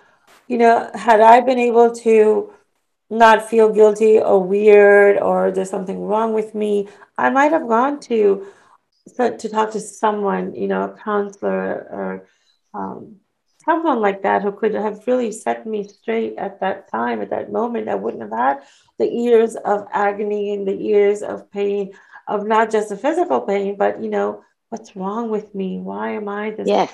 you 0.48 0.58
know, 0.58 0.90
had 0.94 1.20
I 1.20 1.40
been 1.40 1.58
able 1.58 1.94
to 1.96 2.52
not 3.08 3.48
feel 3.48 3.72
guilty 3.72 4.18
or 4.18 4.42
weird 4.42 5.18
or 5.18 5.52
there's 5.52 5.70
something 5.70 6.00
wrong 6.00 6.34
with 6.34 6.54
me, 6.54 6.88
I 7.16 7.30
might 7.30 7.52
have 7.52 7.68
gone 7.68 8.00
to 8.00 8.46
to 9.16 9.48
talk 9.48 9.70
to 9.72 9.80
someone, 9.80 10.54
you 10.54 10.66
know, 10.66 10.82
a 10.82 10.98
counselor 10.98 11.86
or 11.90 12.28
um, 12.74 13.16
someone 13.64 14.00
like 14.00 14.22
that 14.22 14.42
who 14.42 14.52
could 14.52 14.74
have 14.74 15.06
really 15.06 15.30
set 15.32 15.66
me 15.66 15.86
straight 15.86 16.34
at 16.38 16.60
that 16.60 16.90
time, 16.90 17.20
at 17.20 17.30
that 17.30 17.52
moment. 17.52 17.88
I 17.88 17.94
wouldn't 17.94 18.22
have 18.22 18.32
had 18.32 18.62
the 18.98 19.06
years 19.06 19.56
of 19.56 19.86
agony 19.92 20.54
and 20.54 20.66
the 20.66 20.74
years 20.74 21.22
of 21.22 21.50
pain, 21.50 21.92
of 22.26 22.46
not 22.46 22.70
just 22.70 22.88
the 22.88 22.96
physical 22.96 23.40
pain, 23.40 23.76
but, 23.76 24.02
you 24.02 24.10
know, 24.10 24.42
what's 24.68 24.96
wrong 24.96 25.30
with 25.30 25.54
me? 25.54 25.78
Why 25.78 26.12
am 26.12 26.28
I 26.28 26.50
this 26.50 26.68
yes. 26.68 26.92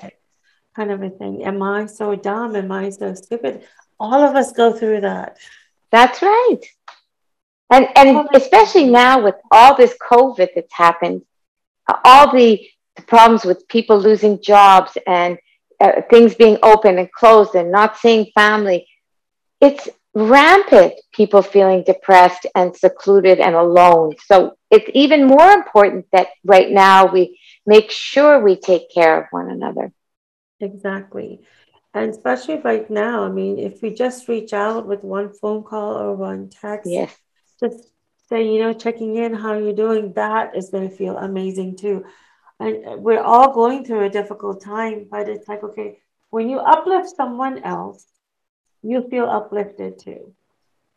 kind 0.76 0.90
of 0.90 1.02
a 1.02 1.10
thing? 1.10 1.44
Am 1.44 1.62
I 1.62 1.86
so 1.86 2.14
dumb? 2.14 2.54
Am 2.56 2.70
I 2.70 2.90
so 2.90 3.14
stupid? 3.14 3.64
All 3.98 4.22
of 4.22 4.36
us 4.36 4.52
go 4.52 4.72
through 4.72 5.02
that. 5.02 5.38
That's 5.90 6.22
right. 6.22 6.60
And, 7.70 7.88
and 7.96 8.28
especially 8.34 8.84
now 8.84 9.22
with 9.22 9.36
all 9.50 9.76
this 9.76 9.96
COVID 10.10 10.48
that's 10.54 10.72
happened, 10.72 11.22
all 12.04 12.32
the, 12.32 12.66
the 12.96 13.02
problems 13.02 13.44
with 13.44 13.66
people 13.68 13.98
losing 13.98 14.42
jobs 14.42 14.98
and 15.06 15.38
uh, 15.80 16.02
things 16.10 16.34
being 16.34 16.58
open 16.62 16.98
and 16.98 17.10
closed 17.12 17.54
and 17.54 17.72
not 17.72 17.96
seeing 17.96 18.26
family, 18.34 18.86
it's 19.60 19.88
rampant 20.14 20.94
people 21.12 21.42
feeling 21.42 21.82
depressed 21.84 22.46
and 22.54 22.76
secluded 22.76 23.40
and 23.40 23.54
alone. 23.54 24.14
So 24.26 24.56
it's 24.70 24.90
even 24.94 25.26
more 25.26 25.50
important 25.50 26.06
that 26.12 26.28
right 26.44 26.70
now 26.70 27.06
we 27.06 27.38
make 27.66 27.90
sure 27.90 28.40
we 28.40 28.56
take 28.56 28.92
care 28.92 29.20
of 29.20 29.26
one 29.30 29.50
another. 29.50 29.92
Exactly. 30.60 31.40
And 31.94 32.10
especially 32.10 32.56
right 32.56 32.88
now, 32.90 33.24
I 33.24 33.28
mean, 33.28 33.58
if 33.58 33.82
we 33.82 33.92
just 33.92 34.28
reach 34.28 34.52
out 34.52 34.86
with 34.86 35.02
one 35.02 35.32
phone 35.32 35.62
call 35.62 35.98
or 35.98 36.14
one 36.14 36.48
text, 36.48 36.90
yes. 36.90 37.14
just 37.60 37.88
say, 38.28 38.46
you 38.46 38.60
know, 38.60 38.72
checking 38.72 39.16
in, 39.16 39.34
how 39.34 39.58
you're 39.58 39.74
doing, 39.74 40.12
that 40.14 40.56
is 40.56 40.70
going 40.70 40.88
to 40.88 40.96
feel 40.96 41.18
amazing 41.18 41.76
too. 41.76 42.04
And 42.58 43.02
we're 43.02 43.20
all 43.20 43.52
going 43.52 43.84
through 43.84 44.04
a 44.04 44.10
difficult 44.10 44.62
time, 44.62 45.06
but 45.10 45.28
it's 45.28 45.48
like, 45.48 45.62
okay, 45.62 45.98
when 46.30 46.48
you 46.48 46.58
uplift 46.58 47.14
someone 47.14 47.62
else, 47.62 48.06
you 48.82 49.08
feel 49.08 49.26
uplifted 49.26 49.98
too. 49.98 50.34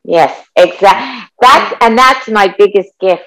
Yes, 0.03 0.47
exactly. 0.55 1.29
That's 1.41 1.75
and 1.81 1.97
that's 1.97 2.27
my 2.27 2.53
biggest 2.57 2.91
gift. 2.99 3.23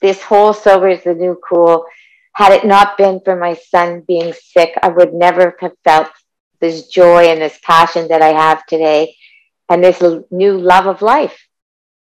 This 0.00 0.22
whole 0.22 0.52
sober 0.52 0.88
is 0.88 1.04
the 1.04 1.14
new 1.14 1.38
cool. 1.48 1.84
Had 2.32 2.52
it 2.52 2.64
not 2.64 2.96
been 2.96 3.20
for 3.24 3.36
my 3.36 3.54
son 3.54 4.02
being 4.06 4.32
sick, 4.32 4.72
I 4.82 4.88
would 4.88 5.12
never 5.12 5.56
have 5.60 5.72
felt 5.84 6.08
this 6.60 6.88
joy 6.88 7.26
and 7.26 7.40
this 7.40 7.58
passion 7.62 8.08
that 8.08 8.22
I 8.22 8.28
have 8.28 8.66
today, 8.66 9.16
and 9.68 9.82
this 9.82 10.02
new 10.30 10.58
love 10.58 10.86
of 10.86 11.02
life. 11.02 11.38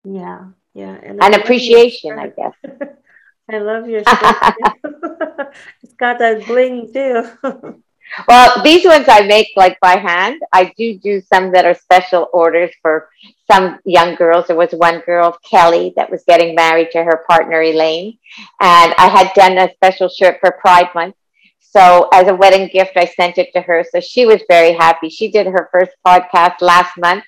Yeah, 0.04 0.46
yeah, 0.74 0.96
and, 1.04 1.24
and 1.24 1.36
appreciation, 1.36 2.18
I 2.18 2.28
guess. 2.28 2.54
I 3.50 3.60
love 3.60 3.88
your 3.90 4.04
it's 5.84 5.94
got 5.98 6.20
that 6.20 6.46
bling 6.48 6.92
too. 6.94 7.83
Well, 8.28 8.64
these 8.64 8.86
ones 8.86 9.06
I 9.08 9.22
make 9.22 9.50
like 9.56 9.80
by 9.80 9.98
hand. 9.98 10.42
I 10.52 10.74
do 10.78 10.98
do 10.98 11.22
some 11.22 11.52
that 11.52 11.66
are 11.66 11.76
special 11.76 12.30
orders 12.34 12.72
for 12.82 13.10
some 13.52 13.80
young 13.86 14.16
girls. 14.16 14.48
There 14.48 14.56
was 14.56 14.72
one 14.72 15.02
girl, 15.02 15.38
Kelly, 15.50 15.94
that 15.96 16.10
was 16.10 16.24
getting 16.28 16.56
married 16.56 16.92
to 16.92 17.04
her 17.04 17.24
partner, 17.30 17.62
Elaine. 17.62 18.18
And 18.60 18.94
I 18.98 19.08
had 19.08 19.34
done 19.36 19.58
a 19.58 19.74
special 19.74 20.10
shirt 20.10 20.40
for 20.40 20.52
Pride 20.52 20.90
Month. 20.96 21.16
So 21.60 22.08
as 22.14 22.28
a 22.28 22.36
wedding 22.36 22.70
gift, 22.72 22.98
I 22.98 23.06
sent 23.06 23.40
it 23.40 23.52
to 23.54 23.62
her. 23.62 23.84
So 23.92 24.00
she 24.00 24.26
was 24.26 24.42
very 24.48 24.74
happy. 24.74 25.10
She 25.10 25.32
did 25.32 25.48
her 25.48 25.70
first 25.72 25.92
podcast 26.06 26.62
last 26.62 26.98
month 27.00 27.24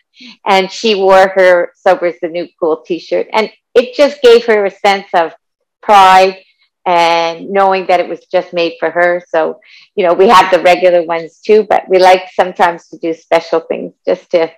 and 0.46 0.72
she 0.72 0.96
wore 0.96 1.30
her 1.30 1.72
Sober's 1.76 2.20
the 2.22 2.28
New 2.28 2.48
Cool 2.60 2.84
t-shirt. 2.86 3.28
And 3.34 3.52
it 3.74 3.96
just 3.96 4.22
gave 4.22 4.46
her 4.46 4.66
a 4.66 4.72
sense 4.72 5.08
of 5.14 5.34
pride 5.82 6.44
and 6.86 7.50
knowing 7.50 7.88
that 7.88 8.00
it 8.00 8.08
was 8.08 8.26
just 8.26 8.54
made 8.54 8.76
for 8.80 8.92
her. 8.92 9.24
So, 9.30 9.60
you 9.96 10.06
know, 10.06 10.14
we 10.14 10.28
have 10.30 10.52
the 10.52 10.62
regular 10.62 11.04
ones 11.04 11.40
too, 11.40 11.66
but 11.68 11.90
we 11.90 12.00
like 12.00 12.30
sometimes 12.34 12.88
to 12.90 12.98
do 12.98 13.14
special 13.14 13.60
things 13.62 13.94
just 14.06 14.32
to 14.32 14.52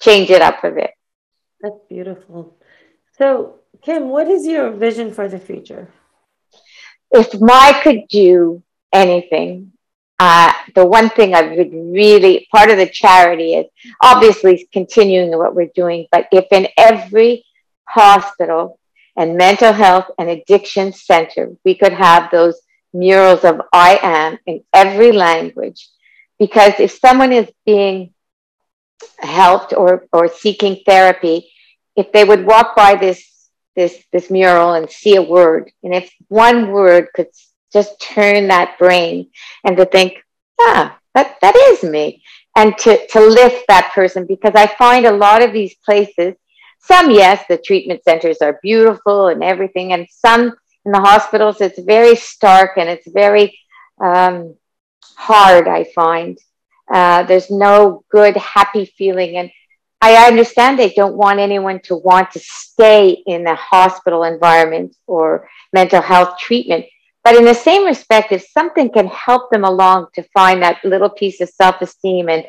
change 0.00 0.30
it 0.30 0.42
up 0.42 0.62
a 0.64 0.70
bit. 0.70 0.90
That's 1.60 1.80
beautiful. 1.88 2.56
So, 3.18 3.60
Kim, 3.82 4.10
what 4.10 4.28
is 4.28 4.46
your 4.46 4.70
vision 4.70 5.12
for 5.12 5.28
the 5.28 5.38
future? 5.38 5.88
If 7.10 7.34
I 7.42 7.80
could 7.82 8.08
do 8.08 8.62
anything, 8.92 9.72
uh, 10.18 10.52
the 10.74 10.84
one 10.84 11.10
thing 11.10 11.34
I 11.34 11.42
would 11.42 11.72
really, 11.72 12.46
part 12.50 12.70
of 12.70 12.78
the 12.78 12.86
charity 12.86 13.54
is 13.54 13.66
obviously 14.02 14.68
continuing 14.72 15.36
what 15.36 15.54
we're 15.54 15.70
doing, 15.74 16.06
but 16.10 16.26
if 16.32 16.46
in 16.52 16.68
every 16.76 17.44
hospital 17.88 18.78
and 19.16 19.36
mental 19.36 19.72
health 19.72 20.06
and 20.18 20.28
addiction 20.28 20.92
center, 20.92 21.56
we 21.64 21.74
could 21.74 21.92
have 21.92 22.30
those 22.30 22.60
murals 22.92 23.44
of 23.44 23.60
I 23.72 23.98
am 24.02 24.38
in 24.46 24.62
every 24.72 25.12
language. 25.12 25.88
Because 26.38 26.74
if 26.78 26.90
someone 26.92 27.32
is 27.32 27.50
being 27.64 28.12
helped 29.18 29.72
or, 29.72 30.06
or 30.12 30.28
seeking 30.28 30.82
therapy, 30.84 31.50
if 31.96 32.12
they 32.12 32.24
would 32.24 32.44
walk 32.44 32.76
by 32.76 32.94
this, 32.94 33.24
this, 33.74 34.04
this 34.12 34.30
mural 34.30 34.74
and 34.74 34.90
see 34.90 35.16
a 35.16 35.22
word, 35.22 35.70
and 35.82 35.94
if 35.94 36.12
one 36.28 36.70
word 36.70 37.08
could 37.14 37.28
just 37.72 38.00
turn 38.00 38.48
that 38.48 38.78
brain 38.78 39.30
and 39.64 39.76
to 39.76 39.86
think, 39.86 40.22
ah, 40.60 40.98
that, 41.14 41.36
that 41.40 41.56
is 41.56 41.82
me. 41.82 42.22
And 42.54 42.76
to, 42.78 43.06
to 43.08 43.20
lift 43.20 43.64
that 43.68 43.92
person, 43.94 44.26
because 44.26 44.52
I 44.54 44.66
find 44.66 45.06
a 45.06 45.12
lot 45.12 45.42
of 45.42 45.52
these 45.52 45.74
places, 45.84 46.34
some, 46.86 47.10
yes, 47.10 47.44
the 47.48 47.58
treatment 47.58 48.02
centers 48.04 48.38
are 48.38 48.60
beautiful 48.62 49.28
and 49.28 49.42
everything. 49.42 49.92
And 49.92 50.06
some 50.10 50.54
in 50.84 50.92
the 50.92 51.00
hospitals, 51.00 51.60
it's 51.60 51.80
very 51.80 52.14
stark 52.14 52.72
and 52.76 52.88
it's 52.88 53.10
very 53.10 53.58
um, 54.00 54.54
hard, 55.16 55.66
I 55.66 55.84
find. 55.94 56.38
Uh, 56.92 57.24
there's 57.24 57.50
no 57.50 58.04
good, 58.10 58.36
happy 58.36 58.84
feeling. 58.84 59.36
And 59.36 59.50
I 60.00 60.28
understand 60.28 60.78
they 60.78 60.92
don't 60.92 61.16
want 61.16 61.40
anyone 61.40 61.80
to 61.84 61.96
want 61.96 62.30
to 62.32 62.40
stay 62.40 63.22
in 63.26 63.46
a 63.46 63.56
hospital 63.56 64.22
environment 64.22 64.94
or 65.06 65.48
mental 65.72 66.00
health 66.00 66.38
treatment. 66.38 66.84
But 67.24 67.34
in 67.34 67.44
the 67.44 67.54
same 67.54 67.84
respect, 67.84 68.30
if 68.30 68.46
something 68.46 68.92
can 68.92 69.08
help 69.08 69.50
them 69.50 69.64
along 69.64 70.06
to 70.14 70.22
find 70.32 70.62
that 70.62 70.84
little 70.84 71.10
piece 71.10 71.40
of 71.40 71.48
self 71.48 71.82
esteem 71.82 72.28
and 72.28 72.44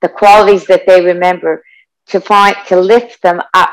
the 0.00 0.08
qualities 0.08 0.64
that 0.66 0.86
they 0.86 1.04
remember, 1.04 1.62
to 2.06 2.20
find 2.20 2.56
to 2.68 2.80
lift 2.80 3.20
them 3.22 3.40
up 3.54 3.70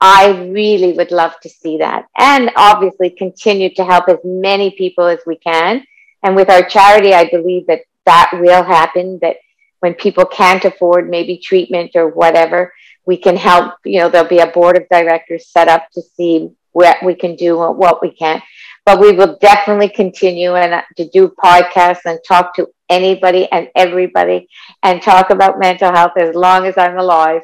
I 0.00 0.48
really 0.50 0.92
would 0.92 1.10
love 1.10 1.32
to 1.42 1.48
see 1.48 1.78
that. 1.78 2.06
And 2.18 2.50
obviously 2.56 3.10
continue 3.10 3.72
to 3.74 3.84
help 3.84 4.08
as 4.08 4.18
many 4.24 4.72
people 4.72 5.06
as 5.06 5.20
we 5.26 5.36
can. 5.36 5.84
And 6.22 6.36
with 6.36 6.50
our 6.50 6.64
charity, 6.64 7.14
I 7.14 7.28
believe 7.30 7.66
that 7.66 7.82
that 8.04 8.30
will 8.34 8.62
happen, 8.62 9.18
that 9.22 9.36
when 9.80 9.94
people 9.94 10.24
can't 10.24 10.64
afford 10.64 11.08
maybe 11.08 11.38
treatment 11.38 11.92
or 11.94 12.08
whatever, 12.08 12.72
we 13.06 13.16
can 13.16 13.36
help, 13.36 13.74
you 13.84 14.00
know, 14.00 14.08
there'll 14.08 14.28
be 14.28 14.40
a 14.40 14.48
board 14.48 14.76
of 14.76 14.88
directors 14.90 15.48
set 15.48 15.68
up 15.68 15.86
to 15.92 16.02
see 16.02 16.50
what 16.72 16.96
we 17.02 17.14
can 17.14 17.36
do 17.36 17.62
and 17.62 17.78
what 17.78 18.02
we 18.02 18.10
can't. 18.10 18.42
But 18.84 19.00
we 19.00 19.12
will 19.12 19.38
definitely 19.40 19.88
continue 19.88 20.54
and 20.54 20.74
uh, 20.74 20.82
to 20.96 21.08
do 21.08 21.32
podcasts 21.42 22.04
and 22.04 22.18
talk 22.26 22.54
to 22.56 22.68
anybody 22.88 23.50
and 23.50 23.68
everybody 23.74 24.48
and 24.82 25.02
talk 25.02 25.30
about 25.30 25.58
mental 25.58 25.90
health 25.90 26.12
as 26.18 26.34
long 26.34 26.66
as 26.66 26.76
I'm 26.78 26.98
alive 26.98 27.42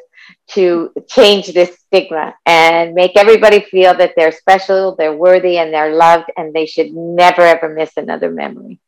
to 0.49 0.91
change 1.07 1.53
this 1.53 1.77
stigma 1.79 2.35
and 2.45 2.93
make 2.93 3.15
everybody 3.15 3.61
feel 3.61 3.93
that 3.95 4.13
they're 4.15 4.31
special, 4.31 4.95
they're 4.95 5.15
worthy, 5.15 5.57
and 5.57 5.73
they're 5.73 5.95
loved, 5.95 6.31
and 6.37 6.53
they 6.53 6.65
should 6.65 6.91
never 6.93 7.41
ever 7.41 7.69
miss 7.69 7.91
another 7.97 8.31
memory. 8.31 8.79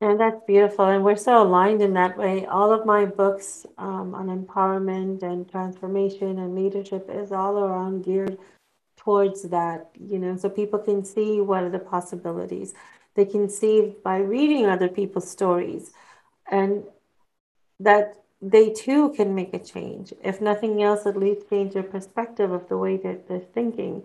And 0.00 0.20
that's 0.20 0.40
beautiful. 0.46 0.84
And 0.84 1.02
we're 1.02 1.16
so 1.16 1.42
aligned 1.42 1.80
in 1.80 1.94
that 1.94 2.18
way. 2.18 2.44
All 2.44 2.70
of 2.70 2.84
my 2.84 3.06
books 3.06 3.64
um, 3.78 4.14
on 4.14 4.26
empowerment 4.26 5.22
and 5.22 5.50
transformation 5.50 6.38
and 6.38 6.54
leadership 6.54 7.08
is 7.10 7.32
all 7.32 7.58
around 7.58 8.04
geared 8.04 8.36
towards 8.98 9.42
that, 9.44 9.90
you 9.98 10.18
know, 10.18 10.36
so 10.36 10.50
people 10.50 10.80
can 10.80 11.02
see 11.02 11.40
what 11.40 11.62
are 11.62 11.70
the 11.70 11.78
possibilities. 11.78 12.74
They 13.14 13.24
can 13.24 13.48
see 13.48 13.94
by 14.04 14.18
reading 14.18 14.66
other 14.66 14.88
people's 14.88 15.30
stories 15.30 15.92
and 16.50 16.84
that 17.80 18.22
they 18.42 18.70
too 18.70 19.12
can 19.16 19.34
make 19.34 19.54
a 19.54 19.58
change. 19.58 20.12
If 20.22 20.40
nothing 20.40 20.82
else, 20.82 21.06
at 21.06 21.16
least 21.16 21.48
change 21.50 21.74
their 21.74 21.82
perspective 21.82 22.50
of 22.52 22.68
the 22.68 22.76
way 22.76 22.96
that 22.98 23.28
they're 23.28 23.40
thinking. 23.40 24.04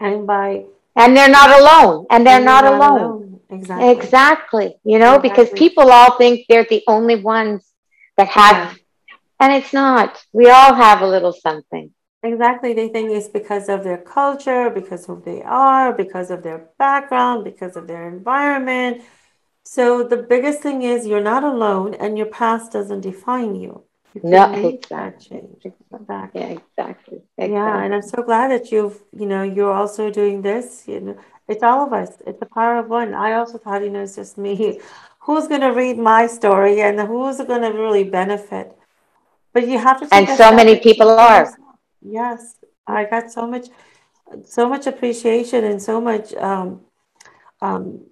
And 0.00 0.26
by 0.26 0.64
and 0.96 1.16
they're 1.16 1.28
not 1.28 1.60
alone. 1.60 2.06
And 2.10 2.26
they're, 2.26 2.36
and 2.36 2.44
not, 2.44 2.64
not 2.64 2.74
alone. 2.74 3.00
alone. 3.00 3.40
Exactly. 3.50 3.90
Exactly. 3.90 4.76
You 4.84 4.98
know, 4.98 5.14
exactly. 5.14 5.30
because 5.30 5.58
people 5.58 5.90
all 5.90 6.18
think 6.18 6.46
they're 6.48 6.66
the 6.68 6.82
only 6.86 7.16
ones 7.16 7.64
that 8.16 8.28
have 8.28 8.76
And 9.40 9.52
it's 9.52 9.72
not. 9.72 10.24
We 10.32 10.50
all 10.50 10.74
have 10.74 11.00
a 11.02 11.06
little 11.06 11.32
something. 11.32 11.92
Exactly. 12.22 12.74
They 12.74 12.88
think 12.88 13.10
it's 13.12 13.28
because 13.28 13.68
of 13.68 13.84
their 13.84 13.98
culture, 13.98 14.70
because 14.70 15.08
of 15.08 15.18
who 15.18 15.22
they 15.24 15.42
are, 15.42 15.92
because 15.92 16.30
of 16.30 16.42
their 16.42 16.68
background, 16.78 17.44
because 17.44 17.76
of 17.76 17.86
their 17.86 18.08
environment. 18.08 19.02
So 19.70 20.02
the 20.02 20.16
biggest 20.16 20.62
thing 20.62 20.80
is 20.80 21.06
you're 21.06 21.28
not 21.34 21.44
alone 21.44 21.92
and 21.92 22.16
your 22.16 22.28
past 22.28 22.72
doesn't 22.72 23.02
define 23.02 23.54
you. 23.54 23.84
You 24.14 24.22
no, 24.24 24.50
exactly. 24.54 25.42
Exactly. 25.62 26.40
Yeah, 26.40 26.46
exactly. 26.46 27.18
exactly. 27.36 27.52
Yeah, 27.52 27.82
and 27.82 27.94
I'm 27.94 28.00
so 28.00 28.22
glad 28.22 28.50
that 28.50 28.72
you've, 28.72 28.98
you 29.12 29.26
know, 29.26 29.42
you're 29.42 29.74
also 29.74 30.10
doing 30.10 30.40
this. 30.40 30.88
You 30.88 31.00
know, 31.00 31.18
it's 31.48 31.62
all 31.62 31.86
of 31.86 31.92
us. 31.92 32.16
It's 32.26 32.40
the 32.40 32.46
power 32.46 32.78
of 32.78 32.88
one. 32.88 33.12
I 33.12 33.34
also 33.34 33.58
thought, 33.58 33.82
you 33.82 33.90
know, 33.90 34.04
it's 34.04 34.16
just 34.16 34.38
me. 34.38 34.80
Who's 35.20 35.48
going 35.48 35.60
to 35.60 35.74
read 35.82 35.98
my 35.98 36.26
story 36.28 36.80
and 36.80 36.98
who's 36.98 37.36
going 37.36 37.60
to 37.60 37.78
really 37.78 38.04
benefit? 38.04 38.74
But 39.52 39.68
you 39.68 39.76
have 39.78 40.00
to. 40.00 40.08
and 40.14 40.26
so 40.30 40.50
many 40.50 40.80
people 40.80 41.10
are. 41.10 41.46
Yes, 42.00 42.54
I 42.86 43.04
got 43.04 43.30
so 43.30 43.46
much, 43.46 43.66
so 44.46 44.66
much 44.66 44.86
appreciation 44.86 45.64
and 45.64 45.82
so 45.82 46.00
much. 46.00 46.32
Um, 46.32 46.80
um, 47.60 48.06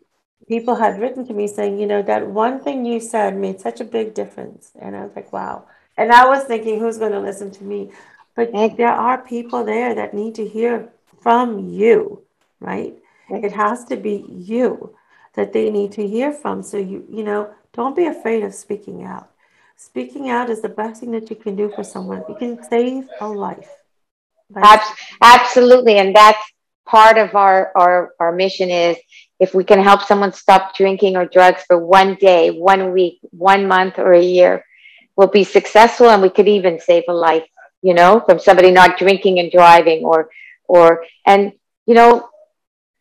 people 0.49 0.77
had 0.77 1.01
written 1.01 1.27
to 1.27 1.35
me 1.35 1.49
saying, 1.49 1.79
you 1.79 1.87
know, 1.87 2.03
that 2.03 2.27
one 2.27 2.61
thing 2.61 2.85
you 2.85 3.01
said 3.01 3.37
made 3.37 3.61
such 3.61 3.81
a 3.81 3.85
big 3.85 4.15
difference, 4.15 4.73
and 4.81 4.97
I 4.97 5.05
was 5.05 5.17
like, 5.17 5.33
wow. 5.33 5.65
And 5.97 6.13
I 6.13 6.27
was 6.29 6.45
thinking, 6.45 6.79
who's 6.79 6.99
going 6.99 7.13
to 7.13 7.21
listen 7.21 7.51
to 7.53 7.65
me? 7.65 7.91
But 8.35 8.53
there 8.53 8.93
are 8.93 9.19
people 9.19 9.65
there 9.65 9.95
that 9.95 10.13
need 10.13 10.35
to 10.35 10.47
hear 10.47 10.91
from 11.23 11.71
you, 11.71 12.23
right? 12.61 12.95
It 13.31 13.53
has 13.53 13.85
to 13.87 13.97
be 13.97 14.25
you 14.29 14.95
that 15.35 15.53
they 15.53 15.71
need 15.71 15.93
to 15.93 16.07
hear 16.07 16.33
from. 16.33 16.63
So 16.63 16.77
you, 16.77 17.05
you 17.11 17.25
know, 17.25 17.51
don't 17.73 17.97
be 17.97 18.07
afraid 18.07 18.45
of 18.45 18.55
speaking 18.55 19.05
out. 19.05 19.31
Speaking 19.77 20.31
out 20.31 20.51
is 20.51 20.63
the 20.63 20.69
best 20.69 21.01
thing 21.01 21.13
that 21.13 21.29
you 21.31 21.37
can 21.37 21.57
do 21.57 21.71
for 21.75 21.83
someone. 21.83 22.25
You 22.29 22.35
can 22.37 22.63
save 22.63 23.09
a 23.21 23.29
life. 23.29 23.71
Absolutely. 25.21 25.97
And 25.97 26.15
that's 26.15 26.39
part 26.87 27.19
of 27.19 27.35
our, 27.35 27.73
our, 27.75 28.13
our 28.21 28.33
mission 28.33 28.71
is 28.71 28.97
if 29.39 29.55
we 29.55 29.65
can 29.65 29.83
help 29.83 30.03
someone 30.03 30.33
stop 30.33 30.75
drinking 30.77 31.17
or 31.17 31.27
drugs 31.27 31.63
for 31.67 31.79
one 31.79 32.15
day, 32.15 32.51
one 32.51 32.93
week, 32.93 33.19
one 33.31 33.69
month, 33.69 33.99
or 33.99 34.13
a 34.13 34.23
year, 34.23 34.65
we'll 35.17 35.29
be 35.29 35.45
successful 35.45 36.09
and 36.09 36.23
we 36.23 36.31
could 36.31 36.49
even 36.49 36.81
save 36.81 37.05
a 37.09 37.13
life, 37.13 37.47
you 37.83 37.95
know, 37.95 38.21
from 38.21 38.39
somebody 38.39 38.71
not 38.71 38.99
drinking 38.99 39.39
and 39.39 39.51
driving 39.51 40.05
or, 40.05 40.31
or, 40.65 41.05
and, 41.27 41.53
you 41.87 41.95
know, 41.95 42.29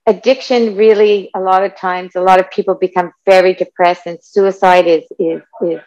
addiction 0.05 0.75
really, 0.75 1.29
a 1.35 1.39
lot 1.39 1.63
of 1.63 1.75
times, 1.75 2.15
a 2.15 2.21
lot 2.21 2.39
of 2.39 2.51
people 2.51 2.75
become 2.75 3.11
very 3.25 3.53
depressed 3.53 4.05
and 4.05 4.19
suicide 4.21 4.87
is, 4.87 5.03
is, 5.17 5.41
is, 5.61 5.79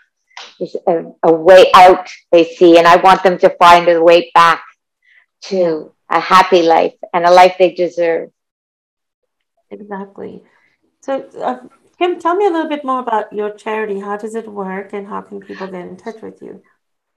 is 0.61 0.76
a, 0.87 1.04
a 1.22 1.32
way 1.32 1.70
out 1.74 2.08
they 2.32 2.44
see. 2.44 2.78
And 2.78 2.87
I 2.87 2.96
want 2.96 3.22
them 3.22 3.38
to 3.38 3.50
find 3.50 3.88
a 3.88 4.02
way 4.02 4.30
back 4.34 4.62
to 5.42 5.92
a 6.11 6.20
happy 6.20 6.62
life 6.62 6.94
and 7.12 7.24
a 7.24 7.30
life 7.30 7.56
they 7.58 7.74
deserve. 7.74 8.30
Exactly. 9.70 10.42
So, 11.00 11.28
uh, 11.40 11.61
Kim, 11.98 12.18
tell 12.20 12.37
me 12.37 12.46
a 12.46 12.50
little 12.50 12.68
bit 12.68 12.85
more 12.85 13.00
about 13.00 13.33
your 13.33 13.50
charity. 13.50 14.00
How 14.00 14.16
does 14.16 14.35
it 14.35 14.48
work 14.48 14.92
and 14.92 15.07
how 15.07 15.20
can 15.20 15.40
people 15.40 15.66
get 15.66 15.87
in 15.87 15.96
touch 15.96 16.22
with 16.22 16.40
you? 16.40 16.62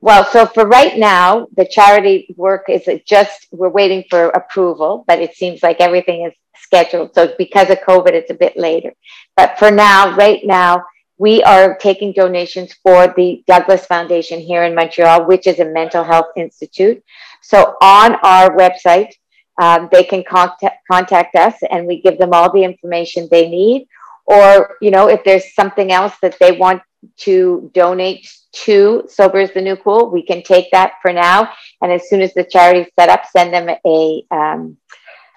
Well, 0.02 0.26
so 0.26 0.48
for 0.48 0.68
right 0.68 0.98
now, 0.98 1.48
the 1.56 1.66
charity 1.66 2.34
work 2.36 2.66
is 2.68 2.90
just, 3.06 3.48
we're 3.52 3.70
waiting 3.70 4.04
for 4.10 4.30
approval, 4.30 5.04
but 5.08 5.20
it 5.20 5.36
seems 5.36 5.62
like 5.62 5.80
everything 5.80 6.26
is 6.26 6.34
scheduled. 6.56 7.14
So 7.14 7.34
because 7.38 7.70
of 7.70 7.78
COVID, 7.80 8.14
it's 8.14 8.32
a 8.32 8.36
bit 8.36 8.58
later. 8.58 8.94
But 9.38 9.60
for 9.60 9.70
now, 9.70 10.16
right 10.16 10.42
now, 10.44 10.84
we 11.20 11.44
are 11.44 11.78
taking 11.78 12.14
donations 12.14 12.74
for 12.82 13.14
the 13.16 13.44
Douglas 13.46 13.86
Foundation 13.86 14.40
here 14.40 14.64
in 14.64 14.74
Montreal, 14.74 15.28
which 15.28 15.46
is 15.46 15.60
a 15.60 15.66
mental 15.66 16.04
health 16.04 16.32
institute. 16.36 17.04
So 17.44 17.76
on 17.80 18.16
our 18.24 18.58
website, 18.58 19.14
um, 19.62 19.88
they 19.92 20.04
can 20.04 20.24
contact, 20.24 20.80
contact 20.92 21.36
us 21.36 21.54
and 21.70 21.86
we 21.86 22.02
give 22.02 22.18
them 22.18 22.34
all 22.34 22.52
the 22.52 22.64
information 22.64 23.28
they 23.30 23.48
need. 23.48 23.88
Or, 24.26 24.78
you 24.82 24.90
know, 24.90 25.08
if 25.08 25.24
there's 25.24 25.54
something 25.54 25.92
else 25.92 26.16
that 26.24 26.36
they 26.40 26.54
want 26.54 26.82
to 27.18 27.70
donate 27.74 28.28
to 28.54 29.04
Sober 29.08 29.40
is 29.40 29.54
the 29.54 29.62
New 29.62 29.76
Cool, 29.76 30.10
we 30.10 30.24
can 30.26 30.42
take 30.42 30.72
that 30.72 30.94
for 31.02 31.14
now. 31.14 31.54
And 31.82 31.92
as 31.92 32.10
soon 32.10 32.22
as 32.22 32.34
the 32.34 32.44
charity 32.44 32.90
set 33.00 33.10
up, 33.10 33.26
send 33.32 33.54
them 33.54 33.70
a 33.86 34.24
um, 34.32 34.78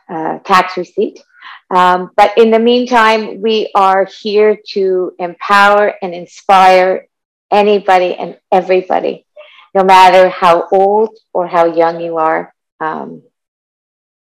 uh, 0.08 0.38
tax 0.38 0.78
receipt. 0.78 1.22
Um, 1.70 2.10
but 2.16 2.38
in 2.38 2.50
the 2.50 2.58
meantime, 2.58 3.42
we 3.42 3.70
are 3.74 4.08
here 4.22 4.58
to 4.68 5.12
empower 5.18 5.94
and 6.00 6.14
inspire 6.14 7.08
anybody 7.50 8.14
and 8.14 8.38
everybody, 8.50 9.26
no 9.74 9.84
matter 9.84 10.30
how 10.30 10.66
old 10.72 11.18
or 11.34 11.46
how 11.46 11.66
young 11.66 12.00
you 12.00 12.16
are. 12.16 12.54
Um, 12.80 13.22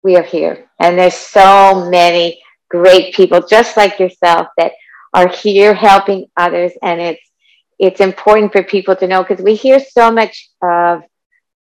we 0.02 0.16
are 0.16 0.22
here. 0.22 0.70
And 0.78 0.98
there's 0.98 1.14
so 1.14 1.88
many 1.90 2.42
great 2.68 3.14
people 3.14 3.46
just 3.46 3.76
like 3.76 3.98
yourself 3.98 4.48
that 4.56 4.72
are 5.14 5.28
here 5.28 5.74
helping 5.74 6.26
others. 6.36 6.72
And 6.82 7.00
it's, 7.00 7.22
it's 7.78 8.00
important 8.00 8.52
for 8.52 8.62
people 8.62 8.96
to 8.96 9.06
know 9.06 9.22
because 9.22 9.42
we 9.42 9.54
hear 9.54 9.80
so 9.80 10.10
much 10.10 10.50
of 10.62 11.02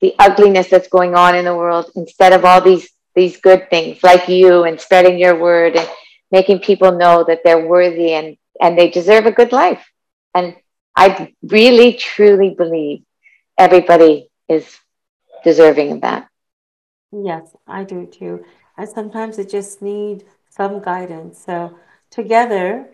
the 0.01 0.13
ugliness 0.19 0.69
that's 0.69 0.87
going 0.87 1.15
on 1.15 1.35
in 1.35 1.45
the 1.45 1.55
world 1.55 1.91
instead 1.95 2.33
of 2.33 2.45
all 2.45 2.61
these 2.61 2.89
these 3.15 3.37
good 3.41 3.67
things 3.71 4.03
like 4.03 4.29
you 4.29 4.63
and 4.63 4.79
spreading 4.79 5.17
your 5.17 5.39
word 5.39 5.75
and 5.75 5.89
making 6.31 6.59
people 6.59 6.91
know 6.91 7.23
that 7.23 7.39
they're 7.43 7.67
worthy 7.67 8.13
and 8.13 8.37
and 8.61 8.77
they 8.77 8.89
deserve 8.89 9.25
a 9.25 9.31
good 9.31 9.51
life 9.51 9.83
and 10.35 10.55
i 10.95 11.33
really 11.41 11.93
truly 11.93 12.53
believe 12.55 13.01
everybody 13.57 14.29
is 14.47 14.77
deserving 15.43 15.91
of 15.93 16.01
that 16.01 16.27
Yes, 17.11 17.55
I 17.67 17.83
do 17.83 18.05
too. 18.05 18.45
And 18.77 18.87
sometimes 18.89 19.37
it 19.39 19.49
just 19.49 19.81
need 19.81 20.25
some 20.49 20.81
guidance. 20.81 21.43
So 21.43 21.77
together, 22.09 22.89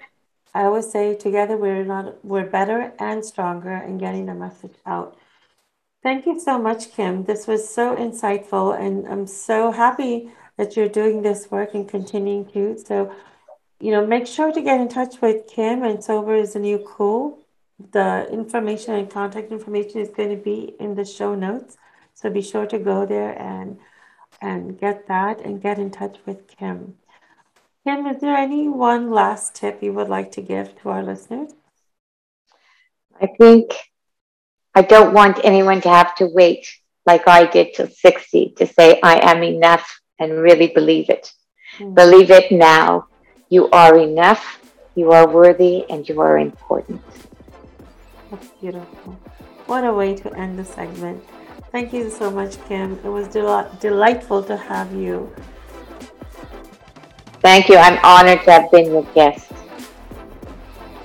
I 0.54 0.64
always 0.66 0.92
say 0.92 1.16
together 1.16 1.58
we're 1.58 1.84
not 1.84 2.24
we're 2.24 2.46
better 2.46 2.94
and 3.00 3.26
stronger 3.26 3.76
in 3.76 3.98
getting 3.98 4.28
the 4.28 4.36
message 4.36 4.76
out. 4.86 5.18
Thank 6.04 6.26
you 6.26 6.40
so 6.40 6.60
much, 6.60 6.92
Kim. 6.94 7.24
This 7.24 7.48
was 7.48 7.68
so 7.68 7.96
insightful, 7.96 8.78
and 8.80 9.08
I'm 9.08 9.26
so 9.26 9.72
happy 9.72 10.32
that 10.58 10.76
you're 10.76 10.90
doing 10.90 11.22
this 11.22 11.50
work 11.50 11.74
and 11.74 11.88
continuing 11.88 12.46
to. 12.52 12.78
So, 12.78 13.12
you 13.80 13.92
know, 13.92 14.06
make 14.06 14.28
sure 14.28 14.52
to 14.52 14.62
get 14.62 14.82
in 14.82 14.90
touch 14.90 15.22
with 15.22 15.48
Kim 15.48 15.82
and 15.84 16.04
Sober 16.04 16.36
is 16.36 16.54
the 16.54 16.60
New 16.60 16.80
Cool. 16.86 17.40
The 17.92 18.28
information 18.32 18.96
and 18.96 19.10
contact 19.10 19.52
information 19.52 20.02
is 20.02 20.10
going 20.10 20.30
to 20.30 20.36
be 20.36 20.76
in 20.80 20.96
the 20.96 21.06
show 21.06 21.36
notes. 21.36 21.78
So 22.14 22.30
be 22.30 22.42
sure 22.42 22.68
to 22.68 22.78
go 22.80 23.06
there 23.06 23.32
and 23.42 23.80
and 24.42 24.80
get 24.80 25.08
that 25.08 25.40
and 25.42 25.62
get 25.62 25.80
in 25.80 25.92
touch 25.92 26.18
with 26.26 26.48
Kim. 26.48 26.96
Kim, 27.86 28.06
is 28.08 28.22
there 28.22 28.36
any 28.36 28.70
one 28.70 29.12
last 29.12 29.56
tip 29.56 29.84
you 29.84 29.94
would 29.94 30.10
like 30.10 30.32
to 30.34 30.42
give 30.42 30.80
to 30.82 30.90
our 30.90 31.04
listeners? 31.04 31.52
I 33.22 33.28
think 33.38 33.74
I 34.74 34.82
don't 34.82 35.14
want 35.14 35.40
anyone 35.44 35.82
to 35.82 35.90
have 35.90 36.16
to 36.16 36.28
wait 36.28 36.66
like 37.06 37.28
I 37.28 37.46
did 37.46 37.74
till 37.74 37.88
60 37.88 38.56
to 38.58 38.66
say, 38.66 39.00
I 39.04 39.20
am 39.32 39.44
enough 39.44 39.86
and 40.20 40.40
really 40.40 40.68
believe 40.68 41.10
it. 41.10 41.32
Mm-hmm. 41.78 41.94
Believe 41.94 42.32
it 42.32 42.52
now. 42.52 43.08
You 43.50 43.70
are 43.70 43.98
enough, 43.98 44.62
you 44.96 45.12
are 45.12 45.30
worthy, 45.30 45.86
and 45.90 46.08
you 46.08 46.20
are 46.22 46.40
important. 46.40 47.02
That's 48.32 48.48
beautiful. 48.60 49.14
What 49.68 49.84
a 49.84 49.94
way 49.94 50.16
to 50.16 50.34
end 50.34 50.58
the 50.58 50.66
segment. 50.66 51.24
Thank 51.74 51.92
you 51.92 52.12
so 52.12 52.30
much, 52.30 52.64
Kim. 52.68 53.00
It 53.04 53.10
was 53.10 53.28
del- 53.30 53.68
delightful 53.80 54.44
to 54.44 54.56
have 54.56 54.94
you. 54.94 55.34
Thank 57.42 57.68
you. 57.68 57.78
I'm 57.78 57.98
honored 58.04 58.44
to 58.44 58.52
have 58.52 58.70
been 58.70 58.92
your 58.92 59.02
guest. 59.16 59.52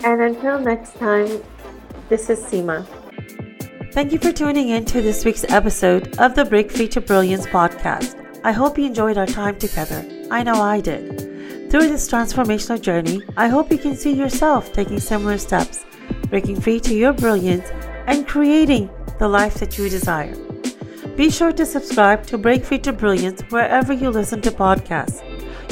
And 0.04 0.20
until 0.20 0.58
next 0.58 0.98
time, 0.98 1.42
this 2.10 2.28
is 2.28 2.40
Seema. 2.40 2.86
Thank 3.92 4.12
you 4.12 4.18
for 4.18 4.30
tuning 4.30 4.68
in 4.68 4.84
to 4.84 5.00
this 5.00 5.24
week's 5.24 5.44
episode 5.44 6.18
of 6.18 6.34
the 6.34 6.44
Break 6.44 6.70
Free 6.70 6.88
to 6.88 7.00
Brilliance 7.00 7.46
podcast. 7.46 8.14
I 8.44 8.52
hope 8.52 8.76
you 8.76 8.84
enjoyed 8.84 9.16
our 9.16 9.26
time 9.26 9.58
together. 9.58 10.04
I 10.30 10.42
know 10.42 10.60
I 10.60 10.82
did. 10.82 11.70
Through 11.70 11.88
this 11.88 12.06
transformational 12.10 12.78
journey, 12.78 13.22
I 13.38 13.48
hope 13.48 13.72
you 13.72 13.78
can 13.78 13.96
see 13.96 14.12
yourself 14.12 14.74
taking 14.74 15.00
similar 15.00 15.38
steps, 15.38 15.86
breaking 16.28 16.60
free 16.60 16.78
to 16.80 16.94
your 16.94 17.14
brilliance, 17.14 17.70
and 18.06 18.28
creating 18.28 18.90
the 19.18 19.28
life 19.28 19.54
that 19.54 19.78
you 19.78 19.88
desire. 19.88 20.36
Be 21.18 21.30
sure 21.30 21.50
to 21.50 21.66
subscribe 21.66 22.24
to 22.26 22.38
Break 22.38 22.64
Free 22.64 22.78
to 22.78 22.92
Brilliance 22.92 23.42
wherever 23.50 23.92
you 23.92 24.08
listen 24.08 24.40
to 24.42 24.52
podcasts. 24.52 25.18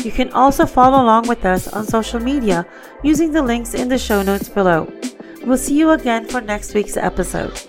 You 0.05 0.11
can 0.11 0.33
also 0.33 0.67
follow 0.67 1.01
along 1.01 1.29
with 1.29 1.45
us 1.45 1.69
on 1.69 1.87
social 1.87 2.19
media 2.19 2.67
using 3.05 3.31
the 3.31 3.43
links 3.43 3.73
in 3.73 3.87
the 3.87 3.97
show 3.97 4.23
notes 4.23 4.49
below. 4.49 4.93
We'll 5.45 5.57
see 5.57 5.79
you 5.79 5.91
again 5.91 6.27
for 6.27 6.41
next 6.41 6.75
week's 6.75 6.97
episode. 6.97 7.63